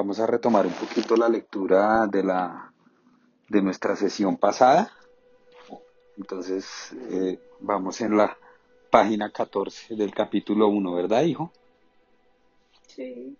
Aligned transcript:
Vamos 0.00 0.18
a 0.18 0.26
retomar 0.26 0.66
un 0.66 0.72
poquito 0.72 1.14
la 1.14 1.28
lectura 1.28 2.06
de 2.06 2.22
la 2.22 2.72
de 3.50 3.60
nuestra 3.60 3.94
sesión 3.96 4.38
pasada. 4.38 4.90
Entonces, 6.16 6.96
eh, 7.10 7.38
vamos 7.60 8.00
en 8.00 8.16
la 8.16 8.34
página 8.90 9.30
14 9.30 9.96
del 9.96 10.14
capítulo 10.14 10.68
1, 10.68 10.94
¿verdad, 10.94 11.24
hijo? 11.24 11.52
Sí. 12.86 13.36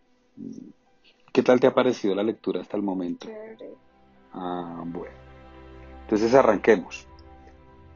¿Qué 1.32 1.42
tal 1.42 1.60
te 1.60 1.66
ha 1.66 1.72
parecido 1.72 2.14
la 2.14 2.22
lectura 2.22 2.60
hasta 2.60 2.76
el 2.76 2.82
momento? 2.82 3.26
Chévere. 3.26 3.70
Ah, 4.34 4.82
bueno. 4.84 5.16
Entonces 6.02 6.34
arranquemos. 6.34 7.06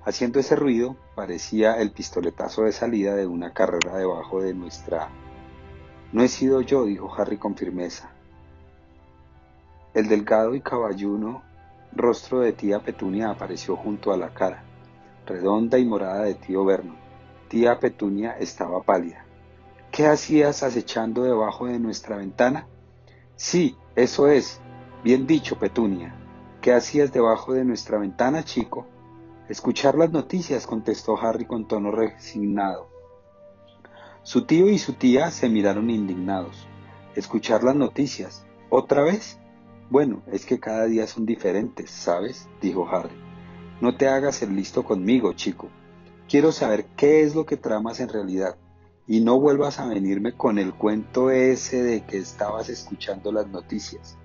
Haciendo 0.06 0.40
ese 0.40 0.56
ruido, 0.56 0.96
parecía 1.14 1.74
el 1.82 1.92
pistoletazo 1.92 2.62
de 2.62 2.72
salida 2.72 3.14
de 3.14 3.26
una 3.26 3.52
carrera 3.52 3.98
debajo 3.98 4.40
de 4.40 4.54
nuestra... 4.54 5.10
No 6.14 6.22
he 6.22 6.28
sido 6.28 6.62
yo, 6.62 6.86
dijo 6.86 7.12
Harry 7.14 7.36
con 7.36 7.56
firmeza. 7.56 8.13
El 9.94 10.08
delgado 10.08 10.56
y 10.56 10.60
caballuno 10.60 11.44
rostro 11.92 12.40
de 12.40 12.52
tía 12.52 12.80
Petunia 12.80 13.30
apareció 13.30 13.76
junto 13.76 14.12
a 14.12 14.16
la 14.16 14.34
cara, 14.34 14.64
redonda 15.24 15.78
y 15.78 15.84
morada 15.84 16.24
de 16.24 16.34
tío 16.34 16.64
Vernon. 16.64 16.96
Tía 17.46 17.78
Petunia 17.78 18.32
estaba 18.32 18.82
pálida. 18.82 19.24
¿Qué 19.92 20.08
hacías 20.08 20.64
acechando 20.64 21.22
debajo 21.22 21.66
de 21.66 21.78
nuestra 21.78 22.16
ventana? 22.16 22.66
Sí, 23.36 23.76
eso 23.94 24.26
es. 24.26 24.60
Bien 25.04 25.28
dicho, 25.28 25.60
Petunia. 25.60 26.16
¿Qué 26.60 26.72
hacías 26.72 27.12
debajo 27.12 27.52
de 27.52 27.64
nuestra 27.64 27.96
ventana, 27.98 28.42
chico? 28.42 28.88
Escuchar 29.48 29.94
las 29.94 30.10
noticias, 30.10 30.66
contestó 30.66 31.16
Harry 31.16 31.44
con 31.44 31.68
tono 31.68 31.92
resignado. 31.92 32.88
Su 34.24 34.44
tío 34.44 34.68
y 34.68 34.78
su 34.78 34.94
tía 34.94 35.30
se 35.30 35.48
miraron 35.48 35.88
indignados. 35.88 36.66
¿Escuchar 37.14 37.62
las 37.62 37.76
noticias? 37.76 38.44
¿Otra 38.70 39.02
vez? 39.02 39.38
Bueno, 39.90 40.22
es 40.32 40.46
que 40.46 40.58
cada 40.58 40.86
día 40.86 41.06
son 41.06 41.26
diferentes, 41.26 41.90
¿sabes? 41.90 42.48
dijo 42.60 42.88
Harry. 42.88 43.14
No 43.80 43.96
te 43.96 44.08
hagas 44.08 44.42
el 44.42 44.56
listo 44.56 44.82
conmigo, 44.82 45.34
chico. 45.34 45.68
Quiero 46.28 46.52
saber 46.52 46.86
qué 46.96 47.22
es 47.22 47.34
lo 47.34 47.44
que 47.44 47.56
tramas 47.56 48.00
en 48.00 48.08
realidad. 48.08 48.56
Y 49.06 49.20
no 49.20 49.38
vuelvas 49.38 49.78
a 49.78 49.86
venirme 49.86 50.32
con 50.32 50.58
el 50.58 50.72
cuento 50.72 51.30
ese 51.30 51.82
de 51.82 52.06
que 52.06 52.16
estabas 52.16 52.70
escuchando 52.70 53.30
las 53.30 53.46
noticias. 53.48 54.16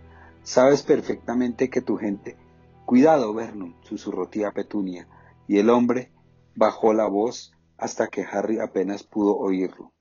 Sabes 0.44 0.84
perfectamente 0.84 1.70
que 1.70 1.82
tu 1.82 1.98
gente... 1.98 2.38
Cuidado, 2.86 3.34
Vernon, 3.34 3.76
susurró 3.82 4.30
tía 4.30 4.52
Petunia, 4.52 5.08
y 5.48 5.60
el 5.60 5.70
hombre 5.70 6.12
bajó 6.56 6.94
la 6.94 7.06
voz 7.06 7.52
hasta 7.78 8.08
que 8.08 8.24
Harry 8.24 8.60
apenas 8.60 9.04
pudo 9.04 9.38
oírlo. 9.38 9.94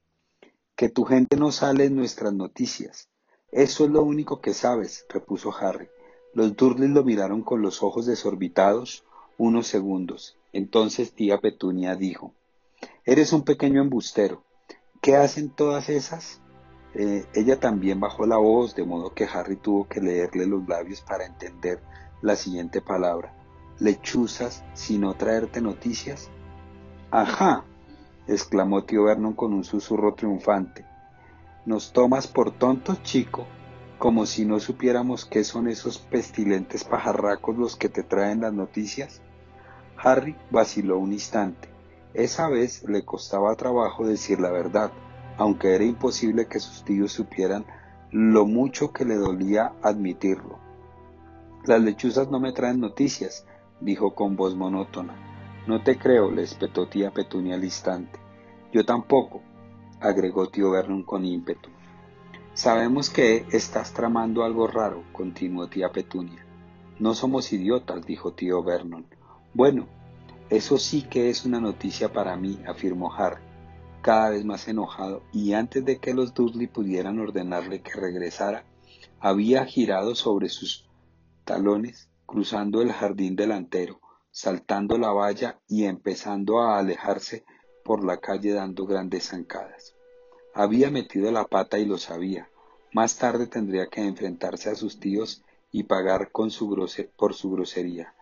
Que 0.75 0.89
tu 0.89 1.05
gente 1.05 1.37
no 1.37 1.53
sale 1.53 1.85
en 1.85 1.97
nuestras 1.97 2.33
noticias. 2.33 3.11
Eso 3.51 3.85
es 3.85 3.91
lo 3.91 4.03
único 4.03 4.41
que 4.41 4.53
sabes, 4.53 5.07
repuso 5.09 5.55
Harry. 5.59 5.89
Los 6.35 6.55
Durleys 6.57 6.91
lo 6.91 7.03
miraron 7.03 7.43
con 7.43 7.63
los 7.63 7.83
ojos 7.83 8.05
desorbitados 8.05 9.05
unos 9.39 9.67
segundos. 9.67 10.37
Entonces 10.53 11.13
tía 11.13 11.39
Petunia 11.41 11.95
dijo, 11.95 12.33
Eres 13.05 13.33
un 13.33 13.45
pequeño 13.45 13.81
embustero. 13.81 14.43
¿Qué 15.01 15.17
hacen 15.17 15.49
todas 15.49 15.89
esas? 15.89 16.43
Eh, 16.95 17.27
ella 17.35 17.59
también 17.59 18.01
bajó 18.01 18.27
la 18.27 18.37
voz, 18.37 18.75
de 18.75 18.85
modo 18.85 19.15
que 19.15 19.25
Harry 19.25 19.57
tuvo 19.57 19.89
que 19.89 20.01
leerle 20.01 20.47
los 20.47 20.69
labios 20.69 21.01
para 21.01 21.25
entender 21.25 21.81
la 22.21 22.37
siguiente 22.37 22.83
palabra. 22.83 23.35
¿Lechuzas 23.79 24.65
sin 24.75 25.03
no 25.03 25.15
traerte 25.15 25.61
noticias? 25.61 26.31
Ajá, 27.11 27.65
exclamó 28.27 28.85
tío 28.85 29.05
Vernon 29.05 29.35
con 29.35 29.55
un 29.55 29.65
susurro 29.65 30.15
triunfante. 30.15 30.85
Nos 31.69 31.93
tomas 31.93 32.27
por 32.27 32.51
tontos, 32.51 33.03
chico, 33.03 33.45
como 33.99 34.25
si 34.25 34.47
no 34.47 34.59
supiéramos 34.59 35.27
qué 35.27 35.45
son 35.45 35.69
esos 35.69 35.99
pestilentes 35.99 36.83
pajarracos 36.83 37.59
los 37.59 37.77
que 37.77 37.91
te 37.91 38.03
traen 38.03 38.41
las 38.41 38.55
noticias. 38.55 39.21
Harry 39.99 40.35
vaciló 40.51 40.97
un 40.99 41.13
instante. 41.13 41.69
Esa 42.15 42.49
vez 42.49 42.85
le 42.89 43.05
costaba 43.05 43.55
trabajo 43.55 44.07
decir 44.07 44.41
la 44.41 44.51
verdad, 44.51 44.93
aunque 45.37 45.75
era 45.75 45.85
imposible 45.85 46.47
que 46.47 46.59
sus 46.59 46.85
tíos 46.85 47.13
supieran 47.13 47.67
lo 48.13 48.47
mucho 48.47 48.91
que 48.91 49.05
le 49.05 49.17
dolía 49.17 49.75
admitirlo. 49.83 50.59
Las 51.67 51.83
lechuzas 51.83 52.31
no 52.31 52.41
me 52.41 52.55
traen 52.55 52.81
noticias, 52.81 53.45
dijo 53.83 54.15
con 54.15 54.37
voz 54.37 54.57
monótona. 54.57 55.15
No 55.67 55.83
te 55.83 55.99
creo, 55.99 56.31
le 56.31 56.45
espetó 56.45 56.89
tía 56.89 57.11
Petunia 57.11 57.57
al 57.57 57.65
instante. 57.65 58.19
Yo 58.73 58.87
tampoco, 58.87 59.43
agregó 60.01 60.49
tío 60.49 60.71
Vernon 60.71 61.03
con 61.03 61.25
ímpetu. 61.25 61.71
Sabemos 62.55 63.11
que 63.11 63.47
estás 63.53 63.93
tramando 63.93 64.45
algo 64.45 64.67
raro, 64.67 65.05
continuó 65.13 65.69
tía 65.69 65.93
Petunia. 65.93 66.45
No 66.99 67.15
somos 67.15 67.53
idiotas, 67.53 68.05
dijo 68.05 68.33
tío 68.33 68.63
Vernon. 68.63 69.07
Bueno, 69.55 69.87
eso 70.51 70.79
sí 70.79 71.03
que 71.03 71.31
es 71.31 71.45
una 71.45 71.61
noticia 71.61 72.13
para 72.13 72.37
mí, 72.37 72.59
afirmó 72.67 73.15
Harry, 73.15 73.43
cada 74.03 74.31
vez 74.31 74.45
más 74.45 74.67
enojado, 74.67 75.23
y 75.33 75.53
antes 75.53 75.85
de 75.85 75.99
que 75.99 76.15
los 76.15 76.35
Dudley 76.35 76.67
pudieran 76.67 77.19
ordenarle 77.21 77.81
que 77.83 77.93
regresara, 77.93 78.65
había 79.21 79.65
girado 79.67 80.15
sobre 80.15 80.49
sus 80.49 80.89
talones, 81.45 82.09
cruzando 82.27 82.83
el 82.83 82.93
jardín 82.93 83.37
delantero, 83.37 84.01
saltando 84.31 84.99
la 84.99 85.11
valla 85.11 85.61
y 85.69 85.85
empezando 85.85 86.61
a 86.61 86.79
alejarse 86.79 87.45
por 87.89 88.05
la 88.05 88.19
calle 88.19 88.53
dando 88.53 88.85
grandes 88.85 89.31
zancadas. 89.31 89.95
Había 90.53 90.91
metido 90.91 91.33
la 91.33 91.45
pata 91.45 91.79
y 91.79 91.87
lo 91.87 91.97
sabía. 91.97 92.51
Más 92.93 93.17
tarde 93.17 93.47
tendría 93.47 93.87
que 93.87 94.05
enfrentarse 94.05 94.69
a 94.69 94.75
sus 94.75 95.01
tíos 95.01 95.43
y 95.73 95.85
pagar 95.85 96.31
con 96.31 96.51
su 96.51 96.69
por 97.17 97.33
su 97.33 97.51
grosería. 97.51 98.13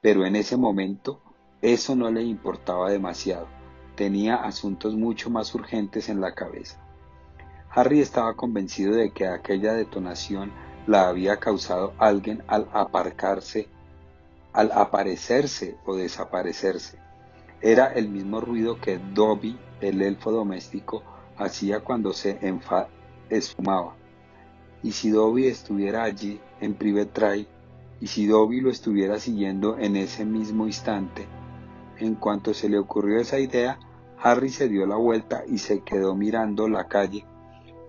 Pero 0.00 0.24
en 0.24 0.36
ese 0.36 0.56
momento 0.56 1.20
eso 1.60 1.96
no 1.96 2.08
le 2.08 2.22
importaba 2.22 2.88
demasiado. 2.88 3.48
Tenía 3.96 4.36
asuntos 4.36 4.94
mucho 4.94 5.28
más 5.28 5.52
urgentes 5.56 6.08
en 6.08 6.20
la 6.20 6.32
cabeza. 6.32 6.80
Harry 7.70 7.98
estaba 7.98 8.36
convencido 8.36 8.94
de 8.94 9.10
que 9.10 9.26
aquella 9.26 9.72
detonación 9.72 10.52
la 10.86 11.08
había 11.08 11.38
causado 11.38 11.94
alguien 11.98 12.44
al 12.46 12.68
aparcarse, 12.72 13.66
al 14.52 14.70
aparecerse 14.70 15.76
o 15.84 15.96
desaparecerse. 15.96 17.05
Era 17.66 17.86
el 17.86 18.08
mismo 18.08 18.40
ruido 18.40 18.80
que 18.80 19.00
Dobby, 19.12 19.58
el 19.80 20.00
elfo 20.00 20.30
doméstico, 20.30 21.02
hacía 21.36 21.80
cuando 21.80 22.12
se 22.12 22.38
esfumaba. 23.28 23.96
Y 24.84 24.92
si 24.92 25.10
Dobby 25.10 25.48
estuviera 25.48 26.04
allí 26.04 26.40
en 26.60 26.74
Privet 26.74 27.12
Drive, 27.12 27.48
y 28.00 28.06
si 28.06 28.28
Dobby 28.28 28.60
lo 28.60 28.70
estuviera 28.70 29.18
siguiendo 29.18 29.78
en 29.80 29.96
ese 29.96 30.24
mismo 30.24 30.66
instante, 30.66 31.26
en 31.98 32.14
cuanto 32.14 32.54
se 32.54 32.68
le 32.68 32.78
ocurrió 32.78 33.18
esa 33.18 33.40
idea, 33.40 33.80
Harry 34.22 34.50
se 34.50 34.68
dio 34.68 34.86
la 34.86 34.94
vuelta 34.94 35.42
y 35.44 35.58
se 35.58 35.80
quedó 35.80 36.14
mirando 36.14 36.68
la 36.68 36.86
calle, 36.86 37.26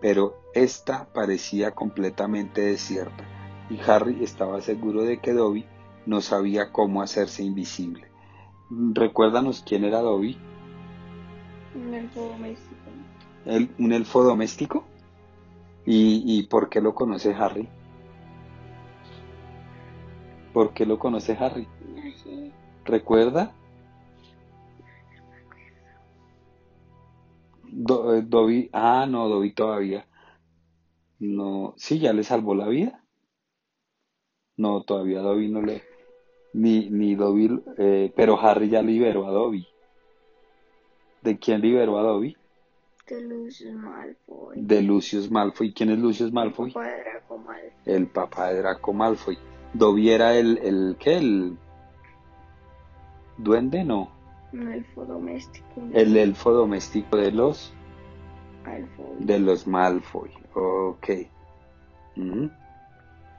pero 0.01 0.41
ésta 0.55 1.07
parecía 1.13 1.75
completamente 1.75 2.61
desierta, 2.61 3.23
y 3.69 3.79
Harry 3.87 4.23
estaba 4.23 4.59
seguro 4.59 5.03
de 5.03 5.19
que 5.19 5.33
Dobby 5.33 5.67
no 6.07 6.21
sabía 6.21 6.71
cómo 6.71 7.03
hacerse 7.03 7.43
invisible. 7.43 8.06
Recuérdanos 8.69 9.63
quién 9.65 9.83
era 9.85 10.01
Dobby. 10.01 10.37
Un 11.75 11.93
elfo 11.93 12.29
doméstico. 12.29 12.75
¿Un 13.79 13.93
elfo 13.93 14.23
doméstico? 14.23 14.83
¿Y, 15.85 16.23
¿Y 16.25 16.43
por 16.43 16.69
qué 16.69 16.81
lo 16.81 16.93
conoce 16.93 17.33
Harry? 17.33 17.69
¿Por 20.53 20.73
qué 20.73 20.85
lo 20.85 20.99
conoce 20.99 21.37
Harry? 21.39 21.67
¿Recuerda? 22.83 23.53
Do, 27.69 28.15
eh, 28.15 28.23
Dobby, 28.23 28.69
ah, 28.73 29.05
no, 29.07 29.29
Dobby 29.29 29.53
todavía. 29.53 30.07
No, 31.19 31.73
sí, 31.77 31.99
ya 31.99 32.11
le 32.11 32.23
salvó 32.23 32.55
la 32.55 32.67
vida. 32.67 33.03
No, 34.55 34.81
todavía 34.81 35.21
Dobby 35.21 35.49
no 35.49 35.61
le. 35.61 35.83
Ni, 36.57 36.89
ni 36.89 37.13
Dobby, 37.13 37.61
eh, 37.77 38.11
pero 38.15 38.39
Harry 38.39 38.67
ya 38.69 38.81
liberó 38.81 39.27
a 39.27 39.31
Dobby. 39.31 39.67
¿De 41.21 41.37
quién 41.37 41.61
liberó 41.61 41.99
a 41.99 42.01
Dobby? 42.01 42.35
De 43.07 43.21
Lucius 43.21 43.75
Malfoy. 43.75 44.55
De 44.59 44.81
Lucius 44.81 45.29
Malfoy. 45.29 45.71
¿Quién 45.71 45.91
es 45.91 45.99
Lucius 45.99 46.33
Malfoy? 46.33 46.71
Papá 46.71 46.87
de 46.87 47.03
Draco 47.03 47.37
Malfoy. 47.37 47.71
El 47.85 48.07
papá 48.07 48.47
de 48.47 48.57
Draco 48.57 48.93
Malfoy. 48.93 49.37
Dobby 49.73 50.09
era 50.09 50.35
el, 50.35 50.57
el, 50.57 50.95
¿qué? 50.99 51.17
El 51.17 51.57
duende, 53.37 53.83
no. 53.83 54.09
Un 54.51 54.73
elfo 54.73 55.05
doméstico. 55.05 55.67
El 55.93 56.17
elfo 56.17 56.51
doméstico 56.53 57.17
de 57.17 57.31
los 57.33 57.71
Malfoy. 58.65 59.15
de 59.19 59.39
los 59.39 59.67
Malfoy. 59.67 60.31
Ok. 60.55 61.09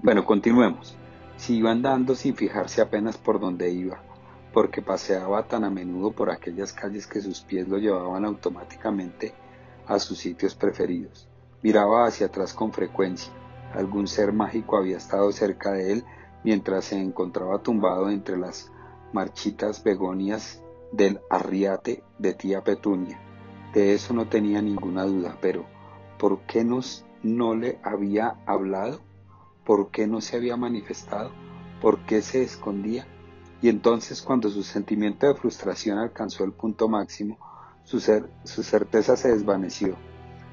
Bueno, 0.04 0.24
continuemos. 0.24 0.96
Siguió 1.38 1.70
andando 1.70 2.14
sin 2.14 2.36
fijarse 2.36 2.82
apenas 2.82 3.16
por 3.16 3.40
dónde 3.40 3.70
iba, 3.70 4.02
porque 4.52 4.82
paseaba 4.82 5.48
tan 5.48 5.64
a 5.64 5.70
menudo 5.70 6.12
por 6.12 6.30
aquellas 6.30 6.74
calles 6.74 7.06
que 7.06 7.22
sus 7.22 7.40
pies 7.40 7.66
lo 7.66 7.78
llevaban 7.78 8.26
automáticamente 8.26 9.32
a 9.86 9.98
sus 9.98 10.18
sitios 10.18 10.54
preferidos. 10.54 11.26
Miraba 11.62 12.06
hacia 12.06 12.26
atrás 12.26 12.52
con 12.52 12.72
frecuencia, 12.72 13.32
Algún 13.74 14.06
ser 14.08 14.32
mágico 14.32 14.76
había 14.76 14.96
estado 14.96 15.30
cerca 15.32 15.72
de 15.72 15.92
él 15.92 16.04
mientras 16.42 16.86
se 16.86 17.00
encontraba 17.00 17.62
tumbado 17.62 18.10
entre 18.10 18.38
las 18.38 18.72
marchitas 19.12 19.82
begonias 19.82 20.62
del 20.92 21.20
arriate 21.28 22.02
de 22.18 22.34
tía 22.34 22.64
Petunia. 22.64 23.20
De 23.74 23.92
eso 23.92 24.14
no 24.14 24.28
tenía 24.28 24.62
ninguna 24.62 25.04
duda, 25.04 25.36
pero 25.40 25.66
¿por 26.18 26.40
qué 26.42 26.64
nos, 26.64 27.04
no 27.22 27.54
le 27.54 27.78
había 27.82 28.38
hablado? 28.46 29.00
¿Por 29.68 29.90
qué 29.90 30.06
no 30.06 30.22
se 30.22 30.34
había 30.34 30.56
manifestado? 30.56 31.30
¿Por 31.82 31.98
qué 32.06 32.22
se 32.22 32.42
escondía? 32.42 33.06
Y 33.60 33.68
entonces 33.68 34.22
cuando 34.22 34.48
su 34.48 34.62
sentimiento 34.62 35.26
de 35.26 35.34
frustración 35.34 35.98
alcanzó 35.98 36.44
el 36.44 36.52
punto 36.52 36.88
máximo, 36.88 37.36
su, 37.84 38.00
certeza 38.00 39.14
se 39.18 39.28
desvaneció. 39.28 39.94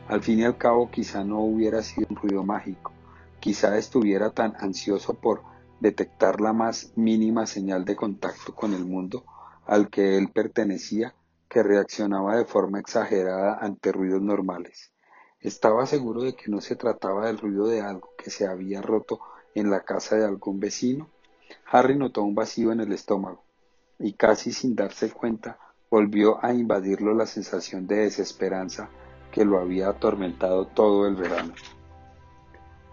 Al 0.10 0.22
fin 0.22 0.40
y 0.40 0.44
al 0.44 0.58
cabo 0.58 0.92
quizá 0.92 1.24
no 1.24 1.40
hubiera 1.40 1.82
sido 1.82 2.08
un 2.10 2.18
ruido 2.18 2.44
mágico, 2.44 2.92
quizá 3.40 3.78
estuviera 3.78 4.32
tan 4.32 4.54
ansioso 4.60 5.14
por 5.14 5.44
detectar 5.80 6.42
la 6.42 6.52
más 6.52 6.92
mínima 6.98 7.46
señal 7.46 7.86
de 7.86 7.96
contacto 7.96 8.54
con 8.54 8.74
el 8.74 8.84
mundo 8.84 9.24
al 9.66 9.90
que 9.90 10.18
él 10.18 10.28
pertenecía 10.28 11.16
que 11.48 11.64
reaccionaba 11.64 12.36
de 12.36 12.44
forma 12.44 12.82
exagerada 12.82 13.60
ante 13.62 13.94
ruidos 13.94 14.22
normales. 14.22 14.92
Estaba 15.46 15.86
seguro 15.86 16.24
de 16.24 16.34
que 16.34 16.50
no 16.50 16.60
se 16.60 16.76
trataba 16.76 17.28
del 17.28 17.38
ruido 17.38 17.68
de 17.68 17.80
algo 17.80 18.10
que 18.18 18.32
se 18.32 18.48
había 18.48 18.82
roto 18.82 19.20
en 19.54 19.70
la 19.70 19.82
casa 19.82 20.16
de 20.16 20.26
algún 20.26 20.60
vecino 20.60 21.08
Harry 21.72 21.96
notó 21.96 22.24
un 22.24 22.34
vacío 22.34 22.72
en 22.72 22.80
el 22.80 22.92
estómago, 22.92 23.44
y 24.00 24.14
casi 24.14 24.52
sin 24.52 24.76
darse 24.76 25.12
cuenta 25.12 25.60
volvió 25.92 26.44
a 26.44 26.52
invadirlo 26.52 27.14
la 27.14 27.28
sensación 27.28 27.86
de 27.86 27.98
desesperanza 27.98 28.90
que 29.32 29.46
lo 29.46 29.60
había 29.60 29.90
atormentado 29.90 30.66
todo 30.66 31.08
el 31.08 31.16
verano. 31.16 31.54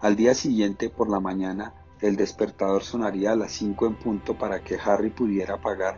Al 0.01 0.15
día 0.15 0.35
siguiente, 0.35 0.91
por 0.91 1.09
la 1.09 1.19
mañana, 1.19 1.73
el 2.01 2.15
despertador 2.15 2.83
sonaría 2.83 3.31
a 3.31 3.35
las 3.35 3.51
cinco 3.51 3.87
en 3.87 3.95
punto 3.95 4.37
para 4.37 4.63
que 4.63 4.77
Harry 4.77 5.09
pudiera 5.09 5.59
pagar 5.59 5.97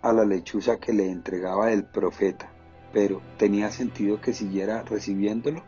a 0.00 0.12
la 0.14 0.24
lechuza 0.24 0.78
que 0.78 0.94
le 0.94 1.10
entregaba 1.10 1.72
el 1.72 1.84
profeta, 1.84 2.50
pero 2.92 3.20
¿tenía 3.36 3.70
sentido 3.70 4.20
que 4.20 4.32
siguiera 4.32 4.82
recibiéndolo? 4.82 5.62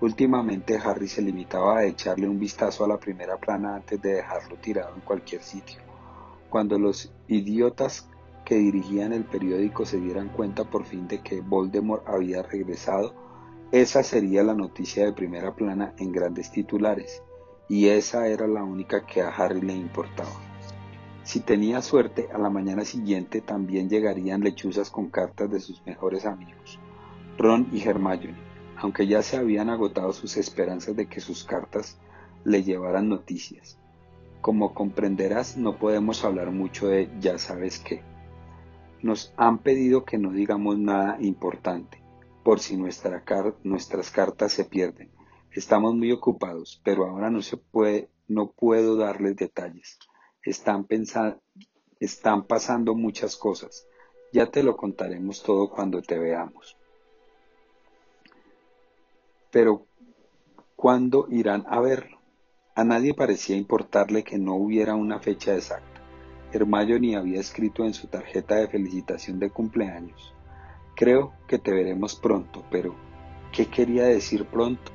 Últimamente 0.00 0.78
Harry 0.78 1.06
se 1.06 1.22
limitaba 1.22 1.78
a 1.78 1.84
echarle 1.84 2.28
un 2.28 2.38
vistazo 2.38 2.84
a 2.84 2.88
la 2.88 2.98
primera 2.98 3.36
plana 3.38 3.76
antes 3.76 4.02
de 4.02 4.14
dejarlo 4.14 4.56
tirado 4.56 4.94
en 4.94 5.00
cualquier 5.02 5.42
sitio. 5.42 5.80
Cuando 6.50 6.78
los 6.78 7.12
idiotas 7.28 8.08
que 8.44 8.56
dirigían 8.56 9.12
el 9.12 9.24
periódico 9.24 9.86
se 9.86 10.00
dieran 10.00 10.28
cuenta 10.28 10.64
por 10.64 10.84
fin 10.84 11.06
de 11.06 11.20
que 11.20 11.40
Voldemort 11.40 12.06
había 12.08 12.42
regresado, 12.42 13.14
esa 13.70 14.02
sería 14.02 14.42
la 14.42 14.54
noticia 14.54 15.04
de 15.04 15.12
primera 15.12 15.54
plana 15.54 15.94
en 15.98 16.12
grandes 16.12 16.50
titulares, 16.50 17.22
y 17.68 17.88
esa 17.88 18.26
era 18.26 18.46
la 18.46 18.64
única 18.64 19.06
que 19.06 19.22
a 19.22 19.28
Harry 19.28 19.60
le 19.60 19.74
importaba. 19.74 20.51
Si 21.24 21.40
tenía 21.40 21.82
suerte, 21.82 22.28
a 22.32 22.38
la 22.38 22.50
mañana 22.50 22.84
siguiente 22.84 23.40
también 23.40 23.88
llegarían 23.88 24.40
lechuzas 24.40 24.90
con 24.90 25.10
cartas 25.10 25.50
de 25.50 25.60
sus 25.60 25.84
mejores 25.86 26.26
amigos, 26.26 26.78
Ron 27.38 27.68
y 27.72 27.82
Hermione 27.82 28.52
aunque 28.82 29.06
ya 29.06 29.22
se 29.22 29.36
habían 29.36 29.70
agotado 29.70 30.12
sus 30.12 30.36
esperanzas 30.36 30.96
de 30.96 31.06
que 31.06 31.20
sus 31.20 31.44
cartas 31.44 32.00
le 32.42 32.64
llevaran 32.64 33.08
noticias. 33.08 33.78
Como 34.40 34.74
comprenderás, 34.74 35.56
no 35.56 35.78
podemos 35.78 36.24
hablar 36.24 36.50
mucho 36.50 36.88
de 36.88 37.08
ya 37.20 37.38
sabes 37.38 37.78
qué. 37.78 38.02
Nos 39.00 39.32
han 39.36 39.58
pedido 39.58 40.04
que 40.04 40.18
no 40.18 40.32
digamos 40.32 40.78
nada 40.78 41.16
importante, 41.20 42.02
por 42.42 42.58
si 42.58 42.76
nuestras 42.76 44.10
cartas 44.10 44.52
se 44.52 44.64
pierden. 44.64 45.10
Estamos 45.52 45.94
muy 45.94 46.10
ocupados, 46.10 46.80
pero 46.82 47.06
ahora 47.06 47.30
no 47.30 47.40
se 47.40 47.58
puede, 47.58 48.08
no 48.26 48.50
puedo 48.50 48.96
darles 48.96 49.36
detalles. 49.36 50.00
Están 50.44 50.86
están 52.00 52.44
pasando 52.44 52.94
muchas 52.94 53.36
cosas. 53.36 53.86
Ya 54.32 54.46
te 54.46 54.62
lo 54.62 54.76
contaremos 54.76 55.42
todo 55.42 55.70
cuando 55.70 56.02
te 56.02 56.18
veamos. 56.18 56.76
Pero 59.50 59.86
¿cuándo 60.74 61.26
irán 61.30 61.64
a 61.68 61.80
verlo? 61.80 62.18
A 62.74 62.84
nadie 62.84 63.14
parecía 63.14 63.56
importarle 63.56 64.24
que 64.24 64.38
no 64.38 64.54
hubiera 64.54 64.94
una 64.94 65.20
fecha 65.20 65.54
exacta. 65.54 66.00
Hermione 66.52 67.16
había 67.16 67.40
escrito 67.40 67.84
en 67.84 67.94
su 67.94 68.08
tarjeta 68.08 68.56
de 68.56 68.68
felicitación 68.68 69.38
de 69.38 69.50
cumpleaños. 69.50 70.34
Creo 70.96 71.34
que 71.46 71.58
te 71.58 71.72
veremos 71.72 72.14
pronto, 72.16 72.64
pero 72.70 72.94
¿qué 73.52 73.66
quería 73.66 74.04
decir 74.04 74.46
pronto? 74.46 74.90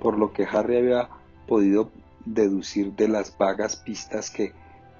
Por 0.00 0.18
lo 0.18 0.32
que 0.32 0.44
Harry 0.44 0.76
había 0.76 1.08
podido 1.46 1.90
deducir 2.24 2.92
de 2.92 3.08
las 3.08 3.36
vagas 3.36 3.76
pistas 3.76 4.30
que 4.30 4.52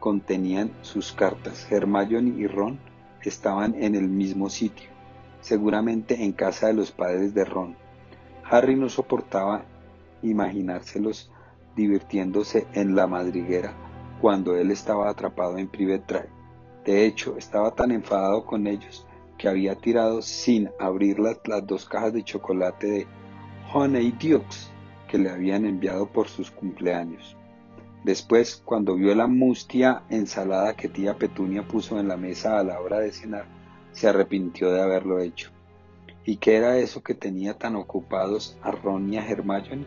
contenían 0.05 0.71
sus 0.83 1.12
cartas, 1.12 1.67
Hermione 1.73 2.35
y 2.39 2.47
Ron 2.47 2.79
estaban 3.23 3.75
en 3.83 3.95
el 3.95 4.06
mismo 4.06 4.51
sitio, 4.51 4.91
seguramente 5.41 6.25
en 6.25 6.33
casa 6.33 6.67
de 6.67 6.75
los 6.75 6.93
padres 6.93 7.33
de 7.33 7.47
Ron. 7.47 7.75
Harry 8.45 8.77
no 8.77 8.91
soportaba 8.91 9.65
imaginárselos 10.23 11.31
divirtiéndose 11.75 12.67
en 12.75 12.95
la 12.95 13.06
madriguera 13.06 13.73
cuando 14.21 14.55
él 14.55 14.73
estaba 14.73 15.09
atrapado 15.09 15.56
en 15.56 15.69
Private 15.69 16.05
Drive. 16.07 16.33
De 16.85 17.07
hecho, 17.07 17.39
estaba 17.39 17.71
tan 17.71 17.90
enfadado 17.90 18.45
con 18.45 18.67
ellos 18.67 19.07
que 19.38 19.49
había 19.49 19.75
tirado 19.75 20.21
sin 20.21 20.69
abrirlas 20.78 21.38
las 21.47 21.67
dos 21.67 21.87
cajas 21.87 22.12
de 22.12 22.25
chocolate 22.25 22.87
de 22.88 23.07
Honey 23.73 24.11
Dukes 24.11 24.71
que 25.09 25.17
le 25.17 25.31
habían 25.31 25.64
enviado 25.64 26.05
por 26.05 26.28
sus 26.28 26.50
cumpleaños. 26.50 27.38
Después, 28.04 28.56
cuando 28.62 28.96
vio 28.96 29.14
la 29.14 29.26
mustia 29.26 30.02
ensalada 30.11 30.76
que 30.76 30.90
tía 30.90 31.16
Petunia 31.16 31.66
puso 31.66 31.99
en 31.99 32.06
la 32.06 32.18
mesa 32.18 32.58
a 32.58 32.62
la 32.62 32.78
hora 32.78 33.00
de 33.00 33.12
cenar, 33.12 33.46
se 33.92 34.06
arrepintió 34.06 34.70
de 34.70 34.82
haberlo 34.82 35.20
hecho. 35.20 35.50
¿Y 36.23 36.37
qué 36.37 36.56
era 36.56 36.76
eso 36.76 37.02
que 37.02 37.14
tenía 37.14 37.56
tan 37.56 37.76
ocupados 37.76 38.58
a 38.61 38.73
Ron 38.73 39.11
y 39.11 39.16
a 39.16 39.26
Hermione? 39.26 39.87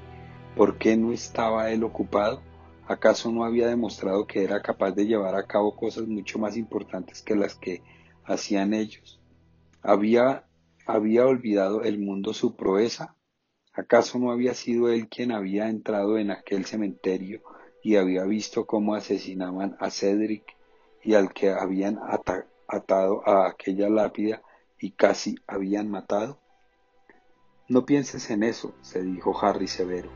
¿Por 0.55 0.79
qué 0.79 0.97
no 0.97 1.11
estaba 1.11 1.69
él 1.69 1.83
ocupado? 1.83 2.41
¿Acaso 2.87 3.31
no 3.31 3.43
había 3.43 3.67
demostrado 3.67 4.25
que 4.25 4.43
era 4.43 4.63
capaz 4.63 4.93
de 4.93 5.05
llevar 5.05 5.35
a 5.35 5.45
cabo 5.45 5.75
cosas 5.75 6.07
mucho 6.07 6.39
más 6.39 6.57
importantes 6.57 7.21
que 7.21 7.35
las 7.35 7.53
que 7.53 7.83
hacían 8.25 8.73
ellos? 8.73 9.21
¿Había, 9.83 10.47
había 10.87 11.23
olvidado 11.27 11.83
el 11.83 11.99
mundo 11.99 12.33
su 12.33 12.55
proeza? 12.55 13.15
¿Acaso 13.73 14.17
no 14.17 14.31
había 14.31 14.55
sido 14.55 14.89
él 14.89 15.07
quien 15.07 15.31
había 15.31 15.69
entrado 15.69 16.17
en 16.17 16.31
aquel 16.31 16.65
cementerio 16.65 17.43
y 17.87 17.95
había 17.95 18.25
visto 18.25 18.65
cómo 18.65 18.95
asesinaban 18.95 19.77
a 19.79 19.91
Cedric 19.91 20.57
y 21.01 21.13
al 21.13 21.31
que 21.31 21.51
habían 21.51 21.97
atado 22.67 23.25
a 23.25 23.47
aquella 23.47 23.87
lápida 23.87 24.41
y 24.77 24.91
casi 24.91 25.37
habían 25.47 25.89
matado? 25.89 26.37
No 27.69 27.85
pienses 27.85 28.29
en 28.29 28.43
eso, 28.43 28.75
se 28.81 29.01
dijo 29.03 29.33
Harry 29.41 29.69
severo. 29.69 30.09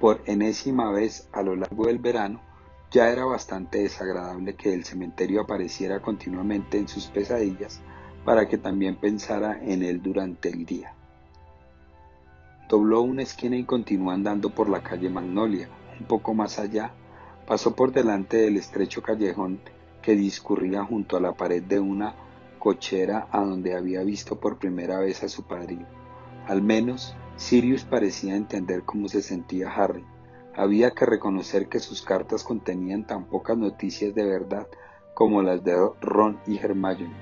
Por 0.00 0.20
enésima 0.26 0.90
vez 0.90 1.28
a 1.30 1.42
lo 1.42 1.54
largo 1.54 1.86
del 1.86 2.00
verano, 2.00 2.42
ya 2.90 3.08
era 3.08 3.24
bastante 3.24 3.78
desagradable 3.78 4.56
que 4.56 4.74
el 4.74 4.84
cementerio 4.84 5.42
apareciera 5.42 6.02
continuamente 6.02 6.76
en 6.78 6.88
sus 6.88 7.06
pesadillas 7.06 7.80
para 8.24 8.48
que 8.48 8.58
también 8.58 8.96
pensara 8.96 9.60
en 9.62 9.84
él 9.84 10.02
durante 10.02 10.48
el 10.48 10.66
día. 10.66 10.92
Dobló 12.68 13.02
una 13.02 13.22
esquina 13.22 13.54
y 13.54 13.62
continuó 13.62 14.10
andando 14.10 14.50
por 14.50 14.68
la 14.68 14.82
calle 14.82 15.08
Magnolia. 15.08 15.68
Un 16.00 16.06
poco 16.06 16.34
más 16.34 16.58
allá, 16.58 16.92
pasó 17.46 17.74
por 17.74 17.92
delante 17.92 18.38
del 18.38 18.56
estrecho 18.56 19.02
callejón 19.02 19.60
que 20.00 20.14
discurría 20.14 20.84
junto 20.84 21.16
a 21.16 21.20
la 21.20 21.32
pared 21.32 21.62
de 21.62 21.78
una 21.80 22.14
cochera 22.58 23.28
a 23.30 23.40
donde 23.40 23.74
había 23.74 24.02
visto 24.02 24.38
por 24.38 24.58
primera 24.58 24.98
vez 24.98 25.22
a 25.22 25.28
su 25.28 25.44
padrino. 25.44 25.86
Al 26.46 26.62
menos 26.62 27.14
Sirius 27.36 27.84
parecía 27.84 28.36
entender 28.36 28.82
cómo 28.84 29.08
se 29.08 29.22
sentía 29.22 29.70
Harry. 29.70 30.04
Había 30.54 30.90
que 30.90 31.06
reconocer 31.06 31.68
que 31.68 31.80
sus 31.80 32.02
cartas 32.02 32.44
contenían 32.44 33.06
tan 33.06 33.24
pocas 33.24 33.56
noticias 33.56 34.14
de 34.14 34.24
verdad 34.24 34.68
como 35.14 35.42
las 35.42 35.64
de 35.64 35.76
Ron 36.00 36.38
y 36.46 36.58
Hermione, 36.58 37.12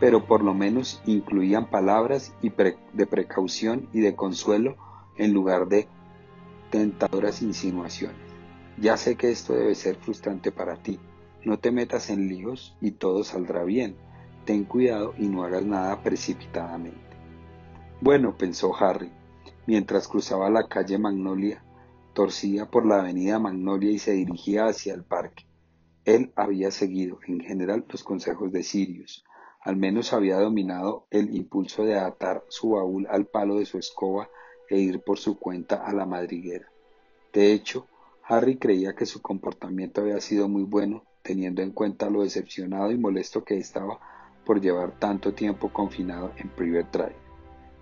pero 0.00 0.26
por 0.26 0.42
lo 0.42 0.54
menos 0.54 1.02
incluían 1.06 1.68
palabras 1.68 2.34
de 2.42 3.06
precaución 3.06 3.88
y 3.92 4.00
de 4.00 4.14
consuelo 4.14 4.76
en 5.16 5.32
lugar 5.32 5.68
de 5.68 5.88
tentadoras 6.70 7.42
insinuaciones. 7.42 8.25
Ya 8.78 8.96
sé 8.96 9.16
que 9.16 9.30
esto 9.30 9.54
debe 9.54 9.74
ser 9.74 9.96
frustrante 9.96 10.52
para 10.52 10.76
ti. 10.76 11.00
No 11.44 11.58
te 11.58 11.70
metas 11.70 12.10
en 12.10 12.28
líos 12.28 12.76
y 12.80 12.92
todo 12.92 13.24
saldrá 13.24 13.64
bien. 13.64 13.96
Ten 14.44 14.64
cuidado 14.64 15.14
y 15.16 15.28
no 15.28 15.44
hagas 15.44 15.64
nada 15.64 16.02
precipitadamente. 16.02 17.00
Bueno, 18.00 18.36
pensó 18.36 18.76
Harry, 18.76 19.10
mientras 19.66 20.08
cruzaba 20.08 20.50
la 20.50 20.68
calle 20.68 20.98
Magnolia, 20.98 21.64
torcía 22.12 22.66
por 22.70 22.84
la 22.84 23.00
avenida 23.00 23.38
Magnolia 23.38 23.90
y 23.90 23.98
se 23.98 24.12
dirigía 24.12 24.66
hacia 24.66 24.92
el 24.92 25.04
parque. 25.04 25.46
Él 26.04 26.32
había 26.36 26.70
seguido, 26.70 27.18
en 27.26 27.40
general, 27.40 27.84
los 27.88 28.04
consejos 28.04 28.52
de 28.52 28.62
Sirius. 28.62 29.24
Al 29.60 29.76
menos 29.76 30.12
había 30.12 30.38
dominado 30.38 31.06
el 31.10 31.34
impulso 31.34 31.84
de 31.84 31.98
atar 31.98 32.44
su 32.48 32.70
baúl 32.70 33.06
al 33.10 33.26
palo 33.26 33.58
de 33.58 33.66
su 33.66 33.78
escoba 33.78 34.28
e 34.68 34.78
ir 34.78 35.00
por 35.00 35.18
su 35.18 35.38
cuenta 35.38 35.84
a 35.84 35.92
la 35.92 36.06
madriguera. 36.06 36.70
De 37.32 37.52
hecho, 37.52 37.88
Harry 38.28 38.56
creía 38.56 38.96
que 38.96 39.06
su 39.06 39.22
comportamiento 39.22 40.00
había 40.00 40.20
sido 40.20 40.48
muy 40.48 40.64
bueno, 40.64 41.04
teniendo 41.22 41.62
en 41.62 41.70
cuenta 41.70 42.10
lo 42.10 42.22
decepcionado 42.22 42.90
y 42.90 42.98
molesto 42.98 43.44
que 43.44 43.56
estaba 43.56 44.00
por 44.44 44.60
llevar 44.60 44.98
tanto 44.98 45.32
tiempo 45.32 45.72
confinado 45.72 46.32
en 46.36 46.48
Private 46.48 46.98
Drive, 46.98 47.16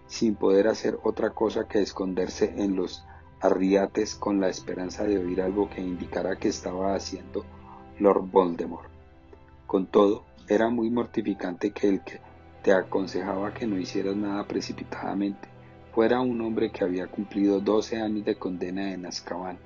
sin 0.06 0.34
poder 0.34 0.68
hacer 0.68 0.98
otra 1.02 1.30
cosa 1.30 1.66
que 1.66 1.80
esconderse 1.80 2.52
en 2.58 2.76
los 2.76 3.06
arriates 3.40 4.14
con 4.14 4.38
la 4.38 4.48
esperanza 4.48 5.04
de 5.04 5.16
oír 5.16 5.40
algo 5.40 5.70
que 5.70 5.80
indicara 5.80 6.36
que 6.36 6.48
estaba 6.48 6.94
haciendo 6.94 7.46
Lord 7.98 8.30
Voldemort. 8.30 8.90
Con 9.66 9.86
todo, 9.86 10.24
era 10.46 10.68
muy 10.68 10.90
mortificante 10.90 11.70
que 11.70 11.88
el 11.88 12.04
que 12.04 12.20
te 12.62 12.72
aconsejaba 12.72 13.54
que 13.54 13.66
no 13.66 13.78
hicieras 13.78 14.16
nada 14.16 14.46
precipitadamente 14.46 15.48
fuera 15.94 16.20
un 16.20 16.40
hombre 16.42 16.70
que 16.70 16.84
había 16.84 17.06
cumplido 17.06 17.60
doce 17.60 18.00
años 18.00 18.26
de 18.26 18.36
condena 18.36 18.92
en 18.92 19.06
Azkaban, 19.06 19.58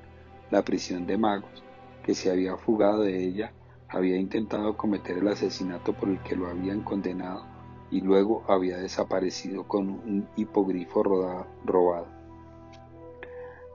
la 0.50 0.62
prisión 0.64 1.06
de 1.06 1.18
magos, 1.18 1.62
que 2.02 2.14
se 2.14 2.30
había 2.30 2.56
fugado 2.56 3.02
de 3.02 3.24
ella, 3.24 3.52
había 3.88 4.16
intentado 4.16 4.76
cometer 4.76 5.18
el 5.18 5.28
asesinato 5.28 5.92
por 5.94 6.08
el 6.08 6.22
que 6.22 6.36
lo 6.36 6.48
habían 6.48 6.82
condenado 6.82 7.44
y 7.90 8.00
luego 8.02 8.44
había 8.48 8.76
desaparecido 8.78 9.66
con 9.66 9.88
un 9.88 10.28
hipogrifo 10.36 11.02
robado. 11.02 12.06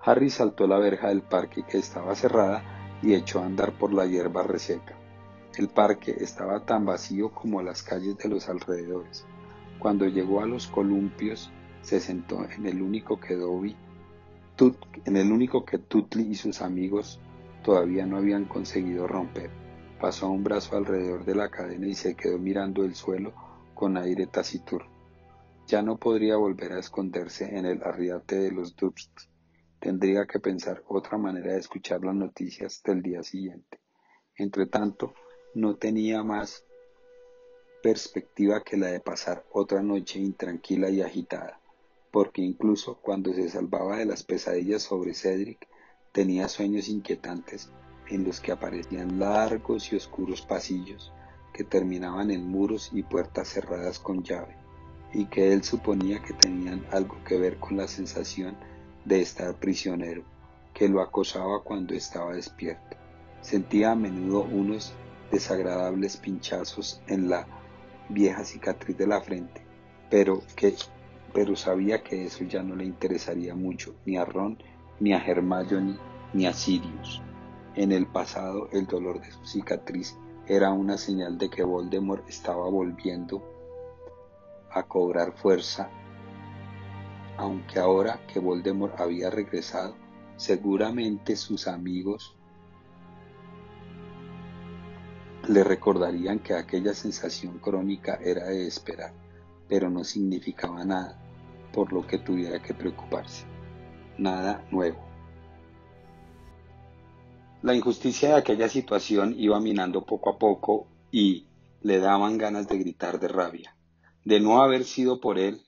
Harry 0.05 0.29
saltó 0.29 0.67
la 0.67 0.77
verja 0.77 1.07
del 1.07 1.21
parque 1.21 1.63
que 1.63 1.77
estaba 1.77 2.13
cerrada 2.15 2.63
y 3.01 3.13
echó 3.13 3.39
a 3.39 3.45
andar 3.45 3.71
por 3.73 3.93
la 3.93 4.05
hierba 4.05 4.43
reseca. 4.43 4.95
El 5.57 5.69
parque 5.69 6.15
estaba 6.19 6.65
tan 6.65 6.85
vacío 6.85 7.31
como 7.31 7.61
las 7.61 7.83
calles 7.83 8.17
de 8.17 8.29
los 8.29 8.49
alrededores. 8.49 9.25
Cuando 9.79 10.05
llegó 10.07 10.41
a 10.41 10.45
los 10.45 10.67
columpios, 10.67 11.51
se 11.81 11.99
sentó 11.99 12.43
en 12.49 12.65
el 12.65 12.81
único 12.81 13.19
que 13.19 13.35
Dobby, 13.35 13.75
en 15.05 15.17
el 15.17 15.31
único 15.31 15.65
que 15.65 15.79
Tutli 15.79 16.23
y 16.23 16.35
sus 16.35 16.61
amigos 16.61 17.19
todavía 17.63 18.05
no 18.05 18.17
habían 18.17 18.45
conseguido 18.45 19.07
romper. 19.07 19.49
Pasó 19.99 20.29
un 20.29 20.43
brazo 20.43 20.77
alrededor 20.77 21.25
de 21.25 21.35
la 21.35 21.49
cadena 21.49 21.87
y 21.87 21.95
se 21.95 22.15
quedó 22.15 22.37
mirando 22.37 22.83
el 22.83 22.93
suelo 22.93 23.33
con 23.73 23.97
aire 23.97 24.27
taciturno. 24.27 24.91
Ya 25.67 25.81
no 25.81 25.97
podría 25.97 26.35
volver 26.35 26.73
a 26.73 26.79
esconderse 26.79 27.57
en 27.57 27.65
el 27.65 27.81
arriate 27.83 28.35
de 28.37 28.51
los 28.51 28.75
Durst. 28.75 29.11
Tendría 29.79 30.25
que 30.25 30.39
pensar 30.39 30.83
otra 30.87 31.17
manera 31.17 31.53
de 31.53 31.59
escuchar 31.59 32.03
las 32.03 32.15
noticias 32.15 32.81
del 32.83 33.01
día 33.01 33.23
siguiente. 33.23 33.79
Entretanto, 34.35 35.13
no 35.55 35.75
tenía 35.75 36.23
más 36.23 36.65
perspectiva 37.81 38.63
que 38.63 38.77
la 38.77 38.87
de 38.87 38.99
pasar 38.99 39.45
otra 39.51 39.81
noche 39.81 40.19
intranquila 40.19 40.89
y 40.89 41.01
agitada, 41.01 41.59
porque 42.13 42.43
incluso 42.43 42.99
cuando 43.01 43.33
se 43.33 43.49
salvaba 43.49 43.97
de 43.97 44.05
las 44.05 44.21
pesadillas 44.21 44.83
sobre 44.83 45.15
Cedric, 45.15 45.67
tenía 46.11 46.47
sueños 46.47 46.87
inquietantes 46.87 47.71
en 48.07 48.23
los 48.23 48.39
que 48.39 48.51
aparecían 48.51 49.17
largos 49.17 49.91
y 49.91 49.95
oscuros 49.95 50.43
pasillos 50.43 51.11
que 51.53 51.63
terminaban 51.63 52.29
en 52.29 52.47
muros 52.47 52.91
y 52.93 53.01
puertas 53.01 53.47
cerradas 53.47 53.97
con 53.97 54.21
llave, 54.21 54.55
y 55.11 55.25
que 55.25 55.53
él 55.53 55.63
suponía 55.63 56.21
que 56.21 56.33
tenían 56.33 56.85
algo 56.91 57.17
que 57.25 57.39
ver 57.39 57.57
con 57.57 57.77
la 57.77 57.87
sensación 57.87 58.55
de 59.05 59.19
estar 59.19 59.55
prisionero, 59.55 60.23
que 60.71 60.89
lo 60.89 61.01
acosaba 61.01 61.63
cuando 61.63 61.95
estaba 61.95 62.35
despierto. 62.35 62.95
Sentía 63.41 63.93
a 63.93 63.95
menudo 63.95 64.43
unos 64.43 64.93
desagradables 65.31 66.17
pinchazos 66.17 67.01
en 67.07 67.27
la 67.27 67.47
vieja 68.09 68.45
cicatriz 68.45 68.95
de 68.99 69.07
la 69.07 69.19
frente, 69.19 69.61
pero 70.11 70.43
que 70.55 70.75
pero 71.33 71.55
sabía 71.55 72.03
que 72.03 72.25
eso 72.25 72.43
ya 72.43 72.61
no 72.61 72.75
le 72.75 72.85
interesaría 72.85 73.55
mucho 73.55 73.95
ni 74.05 74.17
a 74.17 74.25
Ron, 74.25 74.57
ni 74.99 75.13
a 75.13 75.17
Hermione, 75.17 75.97
ni 76.33 76.45
a 76.45 76.53
Sirius. 76.53 77.21
En 77.75 77.91
el 77.91 78.05
pasado 78.05 78.69
el 78.71 78.85
dolor 78.85 79.19
de 79.19 79.31
su 79.31 79.45
cicatriz 79.45 80.15
era 80.47 80.71
una 80.71 80.97
señal 80.97 81.37
de 81.37 81.49
que 81.49 81.63
Voldemort 81.63 82.27
estaba 82.29 82.69
volviendo 82.69 83.43
a 84.71 84.83
cobrar 84.83 85.33
fuerza 85.33 85.89
aunque 87.37 87.79
ahora 87.79 88.19
que 88.27 88.39
Voldemort 88.39 88.99
había 88.99 89.29
regresado, 89.29 89.95
seguramente 90.37 91.35
sus 91.35 91.67
amigos 91.67 92.35
le 95.47 95.63
recordarían 95.63 96.39
que 96.39 96.53
aquella 96.53 96.93
sensación 96.93 97.57
crónica 97.57 98.19
era 98.23 98.45
de 98.45 98.67
esperar, 98.67 99.13
pero 99.67 99.89
no 99.89 100.03
significaba 100.03 100.85
nada 100.85 101.22
por 101.73 101.91
lo 101.91 102.07
que 102.07 102.19
tuviera 102.19 102.61
que 102.61 102.73
preocuparse. 102.73 103.45
Nada 104.17 104.65
nuevo. 104.71 104.99
La 107.61 107.75
injusticia 107.75 108.29
de 108.29 108.35
aquella 108.35 108.69
situación 108.69 109.35
iba 109.37 109.59
minando 109.59 110.05
poco 110.05 110.29
a 110.29 110.37
poco 110.37 110.87
y 111.11 111.47
le 111.81 111.99
daban 111.99 112.37
ganas 112.37 112.67
de 112.67 112.77
gritar 112.77 113.19
de 113.19 113.27
rabia. 113.27 113.75
De 114.23 114.39
no 114.39 114.61
haber 114.61 114.85
sido 114.85 115.19
por 115.19 115.37
él, 115.37 115.61